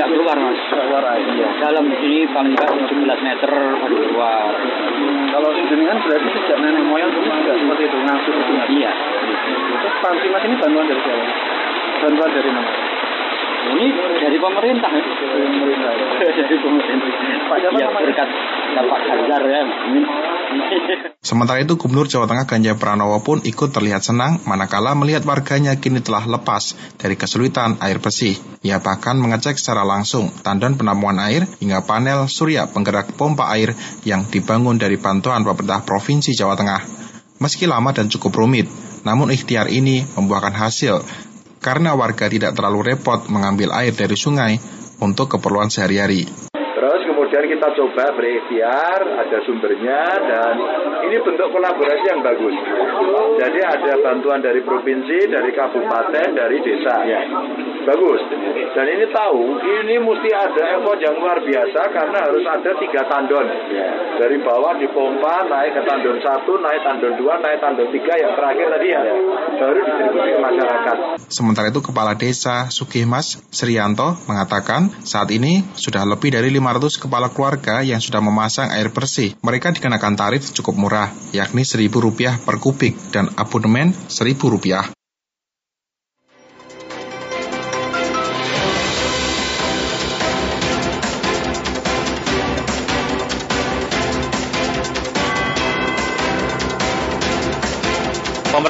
[0.00, 0.56] Nggak keluar, Mas.
[0.56, 1.28] Nggak keluar air.
[1.28, 4.48] Iya, dalam sini paling nggak 17 meter baru keluar.
[5.28, 8.52] Kalau jenengan berarti sejak nenek moyang dulu juga seperti itu, ngasuh itu.
[8.80, 8.90] Iya.
[9.76, 11.24] Terus panti Mas ini bantuan dari siapa?
[12.00, 12.72] Bantuan dari mana?
[13.60, 13.86] Ini
[14.24, 14.88] dari pemerintah.
[14.88, 15.92] Dari pemerintah.
[16.48, 17.10] dari pemerintah.
[17.44, 17.88] Pak siapa ya?
[17.92, 18.28] Berkat
[18.80, 19.62] Bapak Ganjar ya.
[21.20, 26.00] Sementara itu Gubernur Jawa Tengah Ganjar Pranowo pun ikut terlihat senang manakala melihat warganya kini
[26.00, 28.40] telah lepas dari kesulitan air bersih.
[28.64, 33.76] Ia bahkan mengecek secara langsung tandon penampungan air hingga panel surya penggerak pompa air
[34.08, 36.82] yang dibangun dari bantuan pemerintah Provinsi Jawa Tengah.
[37.36, 38.66] Meski lama dan cukup rumit,
[39.04, 41.04] namun ikhtiar ini membuahkan hasil
[41.60, 44.56] karena warga tidak terlalu repot mengambil air dari sungai
[45.04, 46.49] untuk keperluan sehari-hari
[47.30, 50.54] kemudian kita coba berikhtiar, ada sumbernya, dan
[51.06, 52.56] ini bentuk kolaborasi yang bagus.
[53.38, 57.06] Jadi ada bantuan dari provinsi, dari kabupaten, dari desa.
[57.06, 57.22] Ya.
[57.86, 58.20] Bagus.
[58.74, 63.46] Dan ini tahu, ini mesti ada effort yang luar biasa karena harus ada tiga tandon.
[64.18, 68.66] Dari bawah dipompa, naik ke tandon satu, naik tandon dua, naik tandon tiga, yang terakhir
[68.74, 69.00] tadi ya,
[69.54, 70.96] baru distribusi ke masyarakat.
[71.30, 77.36] Sementara itu Kepala Desa Sukimas Srianto mengatakan saat ini sudah lebih dari 500 kepala kepala
[77.36, 79.36] keluarga yang sudah memasang air bersih.
[79.44, 84.99] Mereka dikenakan tarif cukup murah, yakni Rp1.000 per kubik dan abonemen Rp1.000.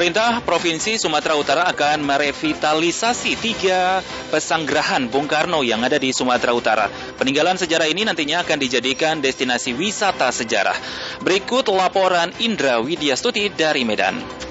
[0.01, 4.01] Pemerintah Provinsi Sumatera Utara akan merevitalisasi tiga
[4.33, 6.89] pesanggerahan Bung Karno yang ada di Sumatera Utara.
[7.21, 10.73] Peninggalan sejarah ini nantinya akan dijadikan destinasi wisata sejarah.
[11.21, 14.49] Berikut laporan Indra Widyastuti dari Medan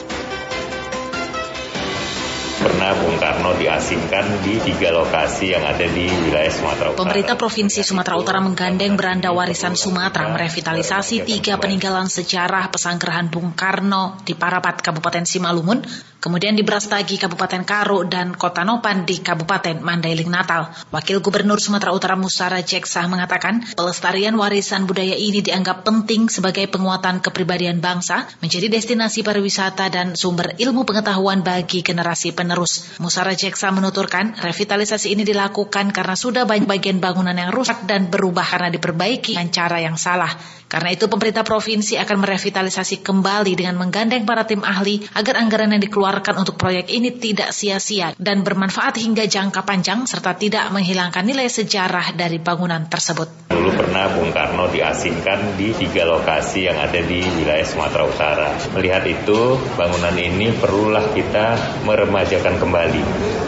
[2.61, 7.01] pernah Bung Karno diasingkan di tiga lokasi yang ada di wilayah Sumatera Utara.
[7.01, 14.21] Pemerintah Provinsi Sumatera Utara menggandeng beranda warisan Sumatera merevitalisasi tiga peninggalan sejarah pesanggerahan Bung Karno
[14.29, 15.81] di Parapat, Kabupaten Simalungun,
[16.21, 20.69] kemudian di Brastagi, Kabupaten Karo, dan Kota Nopan di Kabupaten Mandailing Natal.
[20.93, 27.25] Wakil Gubernur Sumatera Utara Musara Jeksah mengatakan, pelestarian warisan budaya ini dianggap penting sebagai penguatan
[27.25, 32.50] kepribadian bangsa, menjadi destinasi pariwisata dan sumber ilmu pengetahuan bagi generasi penerus.
[33.03, 38.47] Musara Jeksa menuturkan, revitalisasi ini dilakukan karena sudah banyak bagian bangunan yang rusak dan berubah
[38.47, 40.31] karena diperbaiki dengan cara yang salah.
[40.71, 45.83] Karena itu pemerintah provinsi akan merevitalisasi kembali dengan menggandeng para tim ahli agar anggaran yang
[45.83, 51.51] dikeluarkan untuk proyek ini tidak sia-sia dan bermanfaat hingga jangka panjang serta tidak menghilangkan nilai
[51.51, 53.51] sejarah dari bangunan tersebut.
[53.61, 58.49] Dulu pernah Bung Karno diasingkan di tiga lokasi yang ada di wilayah Sumatera Utara.
[58.73, 63.03] Melihat itu, bangunan ini perlulah kita meremajakan kembali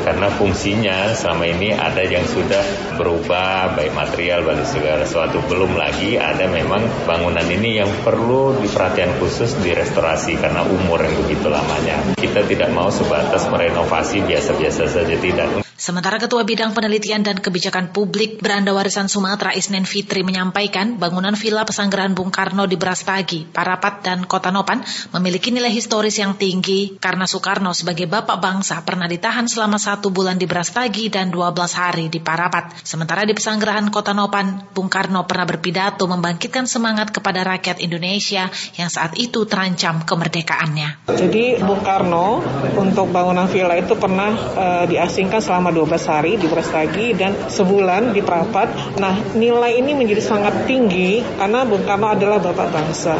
[0.04, 2.60] karena fungsinya selama ini ada yang sudah
[3.00, 9.16] berubah baik material baik segala sesuatu belum lagi ada memang bangunan ini yang perlu diperhatian
[9.16, 12.14] khusus direstorasi karena umur yang begitu lamanya.
[12.18, 15.71] Kita tidak mau sebatas merenovasi biasa-biasa saja tidak.
[15.82, 21.66] Sementara Ketua Bidang Penelitian dan Kebijakan Publik Beranda Warisan Sumatera Isnen Fitri menyampaikan bangunan Villa
[21.66, 27.26] Pesanggerahan Bung Karno di Brastagi, Parapat, dan Kota Nopan memiliki nilai historis yang tinggi karena
[27.26, 32.22] Soekarno sebagai bapak bangsa pernah ditahan selama satu bulan di Brastagi dan 12 hari di
[32.22, 32.78] Parapat.
[32.86, 38.46] Sementara di Pesanggerahan Kota Nopan, Bung Karno pernah berpidato membangkitkan semangat kepada rakyat Indonesia
[38.78, 41.10] yang saat itu terancam kemerdekaannya.
[41.10, 42.38] Jadi Bung Karno
[42.78, 48.20] untuk bangunan villa itu pernah uh, diasingkan selama 12 hari di Brastagi dan sebulan di
[48.20, 48.96] Prapat.
[49.00, 53.16] Nah, nilai ini menjadi sangat tinggi karena Bung Karno adalah bapak bangsa.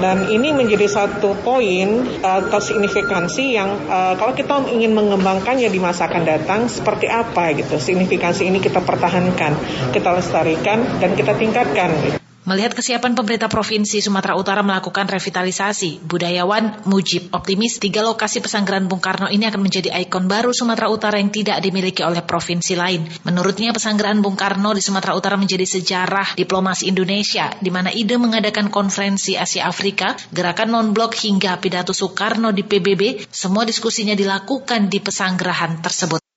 [0.00, 5.80] Dan ini menjadi satu poin uh, atau signifikansi yang uh, kalau kita ingin mengembangkannya di
[5.80, 7.76] masa akan datang seperti apa gitu.
[7.76, 9.52] Signifikansi ini kita pertahankan,
[9.92, 11.90] kita lestarikan dan kita tingkatkan.
[12.00, 12.19] Gitu.
[12.50, 18.98] Melihat kesiapan pemerintah Provinsi Sumatera Utara melakukan revitalisasi, budayawan Mujib optimis tiga lokasi pesanggeran Bung
[18.98, 23.06] Karno ini akan menjadi ikon baru Sumatera Utara yang tidak dimiliki oleh provinsi lain.
[23.22, 28.66] Menurutnya pesanggeran Bung Karno di Sumatera Utara menjadi sejarah diplomasi Indonesia, di mana ide mengadakan
[28.66, 35.78] konferensi Asia Afrika, gerakan non-blok hingga pidato Soekarno di PBB, semua diskusinya dilakukan di pesanggerahan
[35.78, 36.29] tersebut.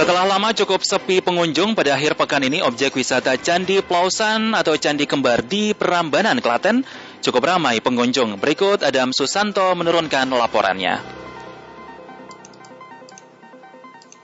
[0.00, 5.04] Setelah lama cukup sepi pengunjung pada akhir pekan ini objek wisata Candi Plausan atau Candi
[5.04, 6.88] Kembar di Perambanan, Klaten
[7.20, 8.40] cukup ramai pengunjung.
[8.40, 11.20] Berikut Adam Susanto menurunkan laporannya.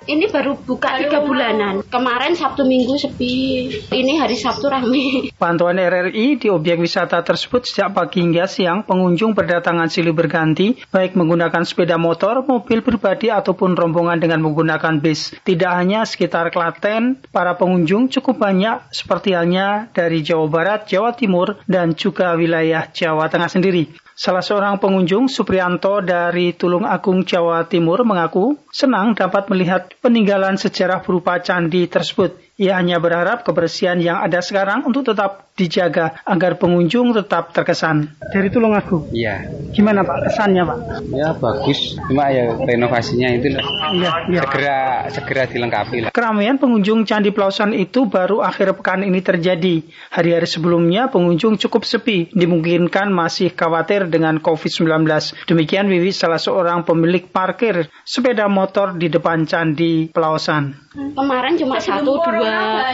[0.07, 1.83] Ini baru buka tiga bulanan.
[1.83, 3.67] Kemarin Sabtu Minggu sepi.
[3.91, 5.35] Ini hari Sabtu rame.
[5.35, 11.19] Pantauan RRI di objek wisata tersebut sejak pagi hingga siang pengunjung berdatangan silih berganti, baik
[11.19, 15.35] menggunakan sepeda motor, mobil pribadi ataupun rombongan dengan menggunakan bis.
[15.43, 21.59] Tidak hanya sekitar Klaten, para pengunjung cukup banyak seperti halnya dari Jawa Barat, Jawa Timur,
[21.67, 24.06] dan juga wilayah Jawa Tengah sendiri.
[24.17, 31.05] Salah seorang pengunjung, Suprianto dari Tulung Agung, Jawa Timur, mengaku senang dapat melihat peninggalan sejarah
[31.05, 32.46] berupa candi tersebut.
[32.57, 38.17] Ia hanya berharap kebersihan yang ada sekarang untuk tetap dijaga agar pengunjung tetap terkesan.
[38.33, 39.13] Dari Tulungagung?
[39.13, 39.49] Iya.
[39.77, 40.79] Gimana Pak kesannya Pak?
[41.13, 43.61] Ya bagus, cuma ya renovasinya itu
[43.93, 44.41] iya, iya.
[44.41, 44.81] segera
[45.13, 46.11] segera dilengkapi lah.
[46.13, 49.85] Keramaian pengunjung Candi Plausan itu baru akhir pekan ini terjadi.
[50.17, 55.05] Hari-hari sebelumnya pengunjung cukup sepi, dimungkinkan masih khawatir dengan COVID-19.
[55.45, 60.73] Demikian Wiwi salah seorang pemilik parkir sepeda motor di depan Candi Plausan.
[60.97, 62.46] Kemarin cuma satu dua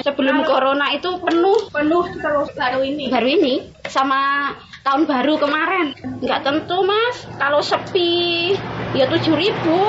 [0.02, 1.68] sebelum corona itu penuh.
[1.70, 2.50] Penuh terus.
[2.56, 3.08] Baru ini.
[3.08, 3.54] Baru ini
[3.86, 5.86] sama tahun baru kemarin.
[6.20, 7.26] Nggak tentu mas.
[7.36, 8.52] Kalau sepi
[8.96, 9.80] ya tujuh ribu.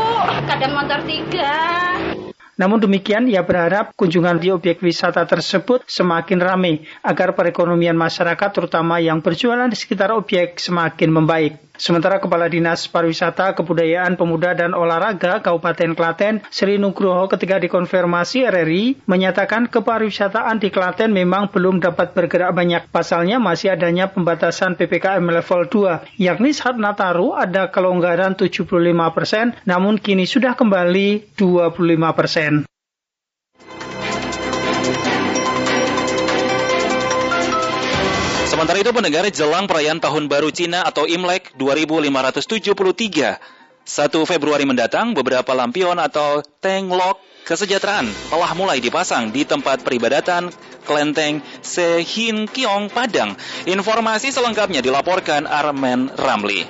[0.47, 1.55] Kadang motor tiga.
[2.53, 9.01] Namun demikian, ia berharap kunjungan di objek wisata tersebut semakin ramai agar perekonomian masyarakat terutama
[9.01, 11.57] yang berjualan di sekitar objek semakin membaik.
[11.73, 19.01] Sementara Kepala Dinas Pariwisata, Kebudayaan, Pemuda, dan Olahraga Kabupaten Klaten, Sri Nugroho ketika dikonfirmasi RRI,
[19.09, 22.93] menyatakan kepariwisataan di Klaten memang belum dapat bergerak banyak.
[22.93, 28.69] Pasalnya masih adanya pembatasan PPKM level 2, yakni saat Nataru ada kelonggaran 75
[29.09, 32.69] persen, namun kini sudah kembali 25 persen.
[38.63, 45.51] Sementara itu pendengar jelang perayaan Tahun Baru Cina atau Imlek 2573 1 Februari mendatang, beberapa
[45.51, 50.47] lampion atau tenglok kesejahteraan telah mulai dipasang di tempat peribadatan
[50.87, 53.35] Kelenteng Sehin Kiong Padang.
[53.67, 56.63] Informasi selengkapnya dilaporkan Armen Ramli.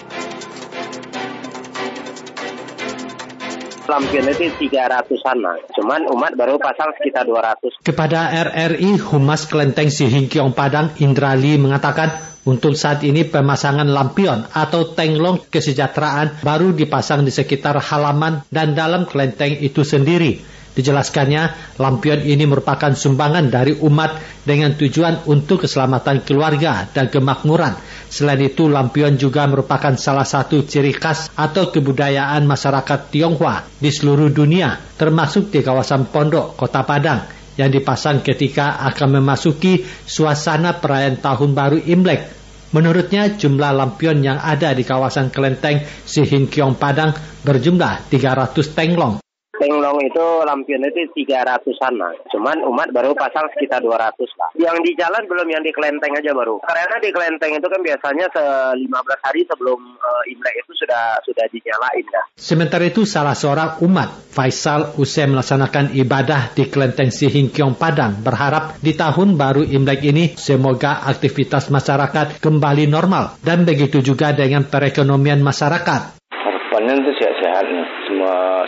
[3.88, 5.58] Lampion itu 300-an lah.
[5.76, 7.84] Cuman umat baru pasang sekitar 200.
[7.84, 15.48] Kepada RRI, Humas Kelenteng Sihingkiong Padang, Indrali mengatakan untuk saat ini pemasangan lampion atau tenglong
[15.48, 20.53] kesejahteraan baru dipasang di sekitar halaman dan dalam kelenteng itu sendiri.
[20.74, 27.78] Dijelaskannya, lampion ini merupakan sumbangan dari umat dengan tujuan untuk keselamatan keluarga dan kemakmuran.
[28.10, 34.34] Selain itu, lampion juga merupakan salah satu ciri khas atau kebudayaan masyarakat Tionghoa di seluruh
[34.34, 41.52] dunia, termasuk di kawasan Pondok, Kota Padang, yang dipasang ketika akan memasuki suasana perayaan Tahun
[41.54, 42.44] Baru Imlek
[42.74, 47.14] Menurutnya jumlah lampion yang ada di kawasan kelenteng Sihin Kiong Padang
[47.46, 49.23] berjumlah 300 tenglong.
[49.64, 52.12] Tenglong itu lampion itu 300-an lah.
[52.36, 53.96] Cuman umat baru pasang sekitar 200
[54.36, 54.52] lah.
[54.60, 56.60] Yang di jalan belum yang di kelenteng aja baru.
[56.68, 58.44] Karena di kelenteng itu kan biasanya se
[58.76, 58.92] 15
[59.24, 62.26] hari sebelum uh, Imlek itu sudah sudah dinyalain dah.
[62.36, 68.92] Sementara itu salah seorang umat, Faisal usai melaksanakan ibadah di kelenteng Sihingkiong Padang berharap di
[69.00, 76.20] tahun baru Imlek ini semoga aktivitas masyarakat kembali normal dan begitu juga dengan perekonomian masyarakat.
[76.36, 77.93] Harapannya itu sehat-sehat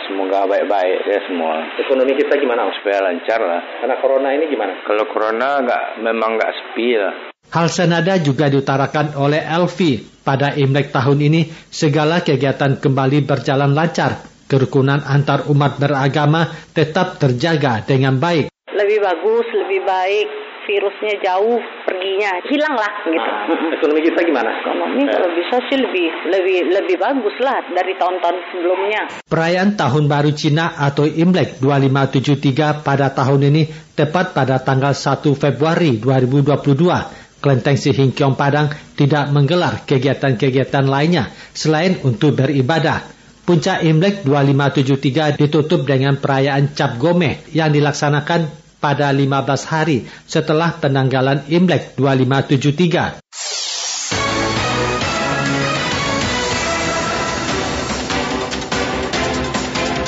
[0.06, 1.64] semoga baik-baik ya semua.
[1.80, 2.68] Ekonomi kita gimana?
[2.76, 3.60] Supaya lancar lah.
[3.82, 4.82] Karena corona ini gimana?
[4.84, 7.14] Kalau corona nggak memang nggak sepi lah.
[7.46, 10.02] Hal senada juga diutarakan oleh Elvi.
[10.26, 14.18] Pada Imlek tahun ini, segala kegiatan kembali berjalan lancar.
[14.50, 18.50] Kerukunan antar umat beragama tetap terjaga dengan baik.
[18.74, 20.28] Lebih bagus, lebih baik,
[20.66, 21.56] virusnya jauh
[21.86, 23.22] perginya hilang lah gitu.
[23.22, 24.50] Ah, ekonomi kita gimana?
[24.50, 29.00] Ekonomi kalau bisa sih lebih lebih lebih bagus lah dari tahun-tahun sebelumnya.
[29.30, 33.62] Perayaan Tahun Baru Cina atau Imlek 2573 pada tahun ini
[33.94, 37.26] tepat pada tanggal 1 Februari 2022.
[37.36, 43.14] Kelenteng Sihingkiong Padang tidak menggelar kegiatan-kegiatan lainnya selain untuk beribadah.
[43.46, 51.42] Puncak Imlek 2573 ditutup dengan perayaan Cap Gomeh yang dilaksanakan pada 15 hari setelah penanggalan
[51.50, 53.18] Imlek 2573.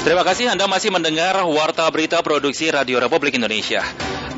[0.07, 3.83] Terima kasih Anda masih mendengar Warta Berita Produksi Radio Republik Indonesia.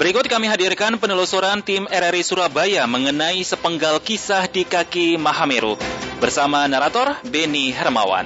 [0.01, 5.77] Berikut kami hadirkan penelusuran tim RRI Surabaya mengenai sepenggal kisah di kaki Mahameru
[6.17, 8.25] bersama narator Beni Hermawan.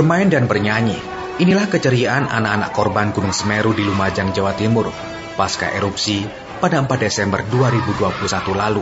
[0.00, 0.96] Bermain dan bernyanyi,
[1.44, 4.88] inilah keceriaan anak-anak korban Gunung Semeru di Lumajang, Jawa Timur,
[5.36, 6.24] pasca erupsi
[6.56, 8.08] pada 4 Desember 2021
[8.56, 8.80] lalu.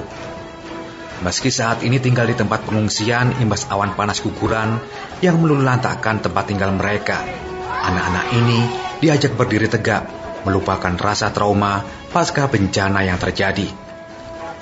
[1.27, 4.79] Meski saat ini tinggal di tempat pengungsian imbas awan panas guguran
[5.19, 7.19] yang meluluhlantakkan tempat tinggal mereka,
[7.67, 8.61] anak-anak ini
[9.03, 10.07] diajak berdiri tegak,
[10.47, 11.83] melupakan rasa trauma
[12.15, 13.67] pasca bencana yang terjadi.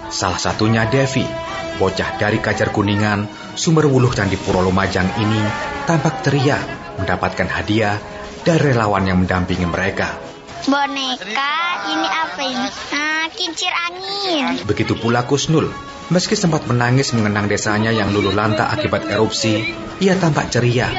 [0.09, 1.29] Salah satunya Devi,
[1.77, 3.29] bocah dari Kajar Kuningan,
[3.61, 6.59] sumber wuluh Candi Puro Lumajang ini tampak ceria
[6.99, 8.03] mendapatkan hadiah
[8.43, 10.19] dari relawan yang mendampingi mereka.
[10.67, 11.55] Boneka
[11.87, 12.69] ini apa ini?
[12.91, 14.67] Nah, kincir angin.
[14.67, 15.71] Begitu pula Kusnul.
[16.11, 20.91] Meski sempat menangis mengenang desanya yang luluh lanta akibat erupsi, ia tampak ceria.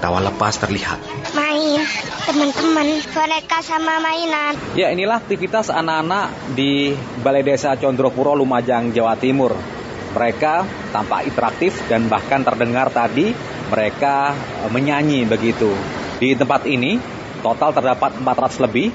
[0.00, 1.00] Tawa lepas terlihat.
[1.32, 1.84] Main,
[2.28, 4.56] teman-teman, boneka sama mainan.
[4.76, 6.92] Ya, inilah aktivitas anak-anak di
[7.24, 9.56] Balai Desa Condropuro, Lumajang, Jawa Timur.
[10.16, 13.36] Mereka tampak interaktif dan bahkan terdengar tadi
[13.68, 15.70] mereka e, menyanyi begitu.
[16.18, 16.98] Di tempat ini
[17.44, 18.90] total terdapat 400 lebih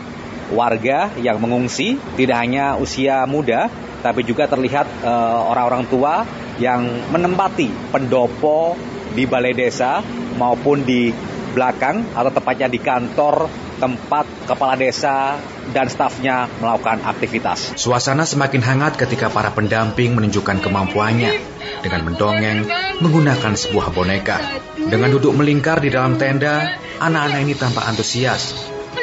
[0.51, 3.71] warga yang mengungsi, tidak hanya usia muda,
[4.03, 5.13] tapi juga terlihat e,
[5.49, 6.15] orang-orang uh, tua
[6.59, 8.75] yang menempati pendopo
[9.15, 10.03] di balai desa
[10.35, 11.13] maupun di
[11.53, 13.47] belakang atau tepatnya di kantor
[13.83, 15.35] tempat kepala desa
[15.75, 17.75] dan stafnya melakukan aktivitas.
[17.75, 21.35] Suasana semakin hangat ketika para pendamping menunjukkan kemampuannya
[21.83, 22.63] dengan mendongeng
[23.03, 24.39] menggunakan sebuah boneka.
[24.79, 28.55] Dengan duduk melingkar di dalam tenda, anak-anak ini tampak antusias.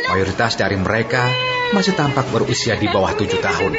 [0.08, 1.28] Mayoritas dari mereka
[1.76, 3.72] masih tampak berusia di bawah tujuh tahun.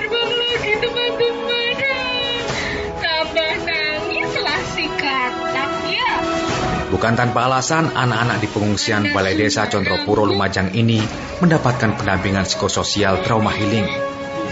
[7.01, 11.01] Bukan tanpa alasan, anak-anak di pengungsian Balai Desa Condropuro Lumajang ini
[11.41, 13.89] mendapatkan pendampingan psikososial trauma healing.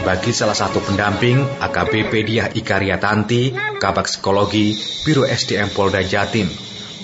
[0.02, 4.74] Bagi salah satu pendamping, AKBP Diah Ikaria Tanti, Kabak Psikologi,
[5.06, 6.50] Biro SDM Polda Jatim,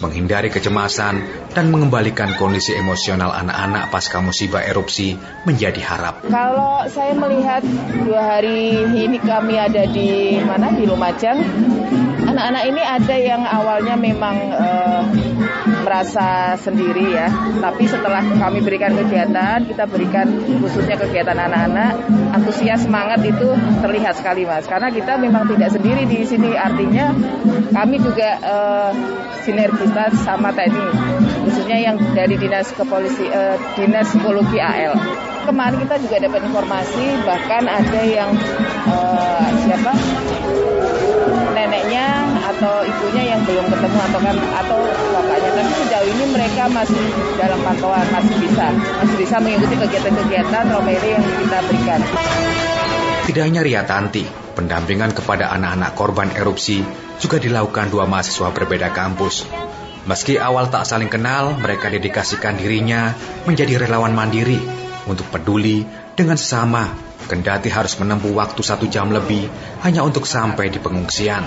[0.02, 5.16] menghindari kecemasan dan mengembalikan kondisi emosional anak-anak pasca musibah erupsi
[5.48, 6.28] menjadi harap.
[6.28, 7.64] Kalau saya melihat
[8.04, 11.40] dua hari ini kami ada di mana di Lumajang,
[12.28, 15.02] anak-anak ini ada yang awalnya memang uh,
[15.88, 17.32] merasa sendiri ya.
[17.64, 20.28] Tapi setelah kami berikan kegiatan, kita berikan
[20.60, 21.96] khususnya kegiatan anak-anak,
[22.36, 24.68] antusias semangat itu terlihat sekali mas.
[24.68, 26.52] Karena kita memang tidak sendiri di sini.
[26.58, 27.16] Artinya
[27.72, 28.92] kami juga uh,
[29.46, 30.86] sinergitas sama TNI,
[31.46, 34.98] khususnya yang dari dinas kepolisi, uh, dinas psikologi AL.
[35.46, 38.34] Kemarin kita juga dapat informasi bahkan ada yang
[38.90, 39.94] uh, siapa
[41.54, 42.06] neneknya
[42.56, 44.80] atau ibunya yang belum ketemu atau kan atau
[45.14, 47.04] bapaknya tapi sejauh ini mereka masih
[47.38, 52.00] dalam pantauan masih bisa masih bisa mengikuti kegiatan-kegiatan trauma yang kita berikan.
[53.26, 54.22] Tidak hanya Ria Tanti,
[54.54, 56.86] pendampingan kepada anak-anak korban erupsi
[57.18, 59.50] juga dilakukan dua mahasiswa berbeda kampus.
[60.06, 63.18] Meski awal tak saling kenal, mereka dedikasikan dirinya
[63.50, 64.62] menjadi relawan mandiri
[65.10, 65.82] untuk peduli
[66.14, 66.94] dengan sesama
[67.26, 69.50] kendati harus menempuh waktu satu jam lebih
[69.82, 71.42] hanya untuk sampai di pengungsian.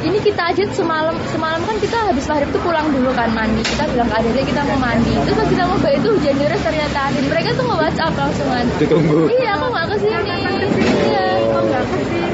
[0.00, 3.60] Ini kita aja semalam semalam kan kita habis maghrib tuh pulang dulu kan mandi.
[3.60, 5.12] Kita bilang ke adiknya kita mau mandi.
[5.12, 8.64] Terus pas kita mau balik itu hujan deras ternyata dan mereka tuh nge WhatsApp langsungan.
[8.80, 9.18] Ditunggu.
[9.28, 10.32] Iya, aku nggak ke sini.
[11.10, 11.26] Iya.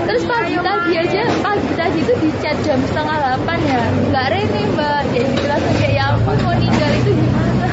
[0.07, 3.83] Terus pagi tadi aja pagi tadi itu di chat jam setengah delapan ya.
[4.15, 5.01] Nggak rene mbak.
[5.11, 7.67] Kayak gitu langsung kayak ya ampun mau ninggal itu gimana?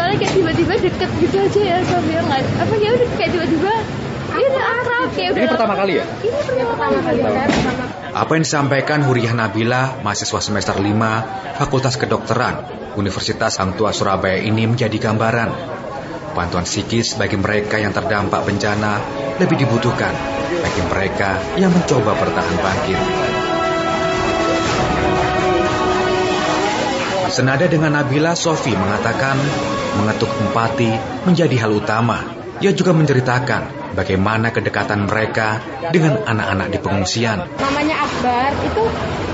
[0.00, 3.72] Soalnya kayak tiba-tiba deket gitu aja ya Sofia nggak apa ya udah kayak tiba-tiba
[4.30, 6.04] ini udah akrab kayak udah Ini pertama kali ya?
[6.24, 7.50] Ini pertama kali kan.
[8.10, 12.58] Apa yang disampaikan Huriah Nabila, mahasiswa semester 5 Fakultas Kedokteran
[12.98, 15.50] Universitas Hang Tua Surabaya ini menjadi gambaran.
[16.34, 18.98] Bantuan psikis bagi mereka yang terdampak bencana
[19.38, 20.10] lebih dibutuhkan
[20.58, 23.00] bagi mereka yang mencoba bertahan bangkit.
[27.30, 29.38] Senada dengan Nabila, Sofi mengatakan
[30.02, 30.90] mengetuk empati
[31.30, 32.39] menjadi hal utama.
[32.60, 37.40] Ia juga menceritakan bagaimana kedekatan mereka dengan anak-anak di pengungsian.
[37.56, 38.84] Namanya Akbar itu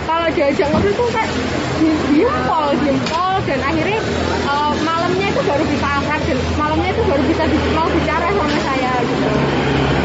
[0.07, 1.31] kalau diajak ngobrol tuh kayak
[2.15, 3.99] jempol, jempol dan akhirnya
[4.47, 8.59] uh, malamnya itu baru bisa akrab dan malamnya itu baru bisa di, mau bicara sama
[8.63, 9.29] saya gitu.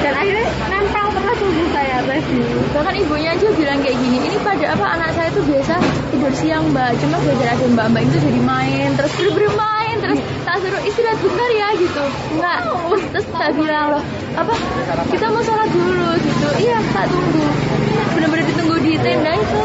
[0.01, 2.41] Dan akhirnya nempel terus tubuh saya tadi.
[2.73, 5.77] Bahkan ibunya aja bilang kayak gini, ini pada apa anak saya tuh biasa
[6.09, 9.53] tidur siang mbak, cuma belajar ada mbak-mbak itu jadi main, terus bener-bener
[9.91, 12.03] main, terus tak suruh istirahat bentar ya gitu.
[12.39, 12.59] Enggak,
[13.11, 14.03] terus tak bilang loh,
[14.39, 14.53] apa
[15.11, 16.49] kita mau sholat dulu gitu.
[16.63, 17.45] Iya, tak tunggu.
[18.15, 19.61] Bener-bener ditunggu di tenda itu.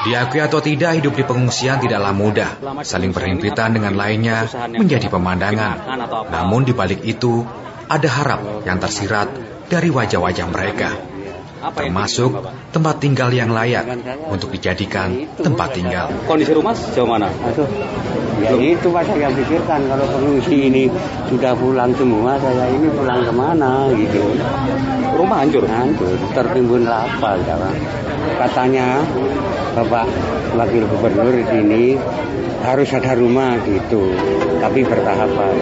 [0.00, 2.50] Diakui atau tidak, hidup di pengungsian tidaklah mudah.
[2.84, 5.76] Saling berhimpitan dengan lainnya menjadi pemandangan.
[6.32, 7.44] Namun di balik itu,
[7.84, 9.28] ada harap yang tersirat
[9.68, 10.90] dari wajah-wajah mereka.
[11.60, 12.40] Termasuk
[12.72, 13.84] tempat tinggal yang layak
[14.32, 16.08] untuk dijadikan tempat tinggal.
[16.24, 17.28] Kondisi rumah sejauh mana?
[17.28, 17.68] Aduh,
[18.40, 20.84] ya itu Pak saya pikirkan kalau pengungsi ini
[21.28, 24.24] sudah pulang semua, saya ini pulang ke mana gitu.
[25.20, 25.68] Rumah hancur?
[25.68, 27.36] Hancur, tertimbun lapa.
[27.44, 27.74] Ya, Pak.
[28.40, 29.04] Katanya
[29.76, 30.08] Bapak
[30.56, 31.84] Wakil Gubernur di sini
[32.64, 34.16] harus ada rumah gitu,
[34.64, 35.54] tapi bertahapan.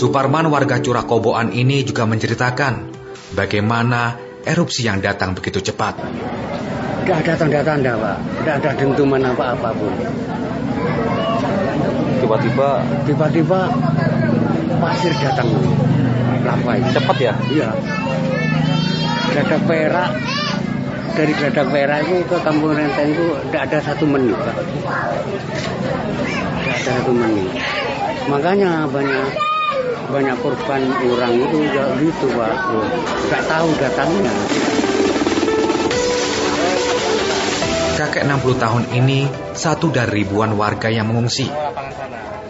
[0.00, 2.88] Suparman warga Curah Koboan ini juga menceritakan
[3.36, 4.16] bagaimana
[4.48, 6.00] erupsi yang datang begitu cepat.
[7.04, 8.16] Tidak ada tanda-tanda, Pak.
[8.40, 9.92] Tidak ada dentuman apa-apa pun.
[12.16, 13.60] Tiba-tiba Tiba-tiba
[14.80, 15.52] pasir datang.
[16.48, 16.88] Lapa itu.
[16.96, 17.34] cepat ya?
[17.52, 17.68] Iya.
[19.36, 20.10] Geladak perak
[21.12, 24.56] dari geladak perak itu ke kampung Renteng itu tidak ada satu menit, Pak.
[26.56, 27.52] Tidak ada satu menit.
[28.32, 29.50] Makanya banyak
[30.10, 32.54] banyak korban orang itu juga gitu pak
[33.30, 34.34] nggak tahu datangnya
[38.00, 41.52] Kakek 60 tahun ini satu dari ribuan warga yang mengungsi.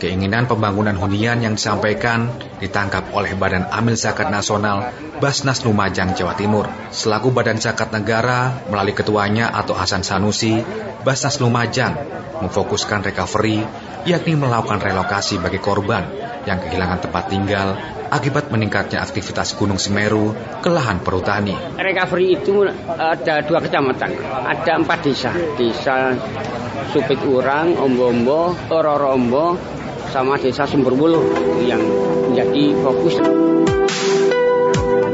[0.01, 6.73] Keinginan pembangunan hunian yang disampaikan ditangkap oleh Badan Amil Zakat Nasional Basnas Lumajang, Jawa Timur.
[6.89, 10.57] Selaku Badan Zakat Negara, melalui ketuanya atau Hasan Sanusi,
[11.05, 12.01] Basnas Lumajang
[12.41, 13.61] memfokuskan recovery,
[14.09, 16.09] yakni melakukan relokasi bagi korban
[16.49, 17.77] yang kehilangan tempat tinggal
[18.09, 20.33] akibat meningkatnya aktivitas Gunung Semeru
[20.65, 21.77] ke lahan perhutani.
[21.77, 24.17] Recovery itu ada dua kecamatan,
[24.49, 25.31] ada empat desa.
[25.61, 26.17] Desa
[26.91, 29.55] Supit Urang, Ombo-Ombo, Ororombo,
[30.11, 31.23] sama desa Sumberbulu
[31.63, 31.81] yang
[32.31, 33.15] menjadi fokus.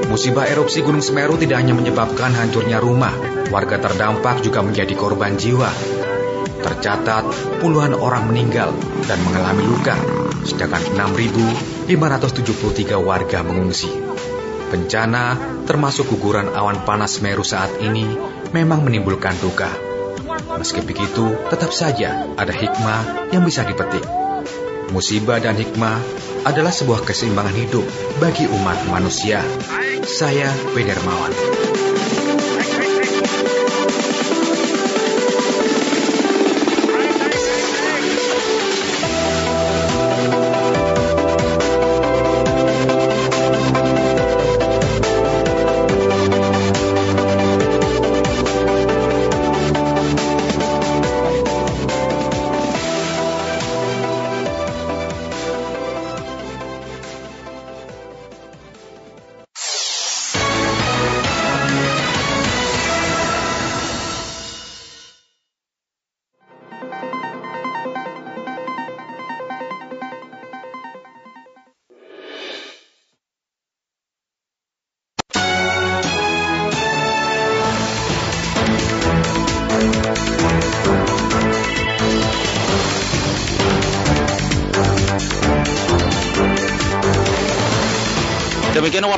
[0.09, 3.13] Musibah erupsi Gunung Semeru tidak hanya menyebabkan hancurnya rumah,
[3.53, 5.69] warga terdampak juga menjadi korban jiwa.
[6.65, 7.29] Tercatat
[7.61, 8.73] puluhan orang meninggal
[9.05, 9.93] dan mengalami luka,
[10.49, 10.81] sedangkan
[11.93, 13.93] 6.573 warga mengungsi.
[14.73, 15.37] Bencana,
[15.69, 18.09] termasuk guguran awan panas Semeru saat ini,
[18.57, 19.69] memang menimbulkan duka.
[20.57, 24.26] Meski begitu, tetap saja ada hikmah yang bisa dipetik
[24.95, 25.99] musibah dan hikmah
[26.47, 27.87] adalah sebuah keseimbangan hidup
[28.23, 29.43] bagi umat manusia.
[30.07, 31.66] Saya Pedermawan.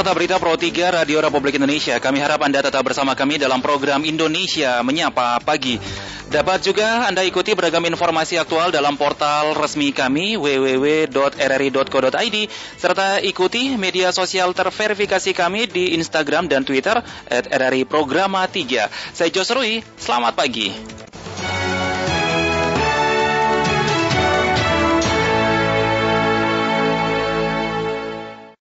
[0.09, 2.01] Warta Berita Pro 3 Radio Republik Indonesia.
[2.01, 5.77] Kami harap Anda tetap bersama kami dalam program Indonesia Menyapa Pagi.
[6.33, 12.37] Dapat juga Anda ikuti beragam informasi aktual dalam portal resmi kami www.rri.co.id
[12.81, 19.13] serta ikuti media sosial terverifikasi kami di Instagram dan Twitter at RRI Programa 3.
[19.13, 21.08] Saya Jos Rui, selamat pagi.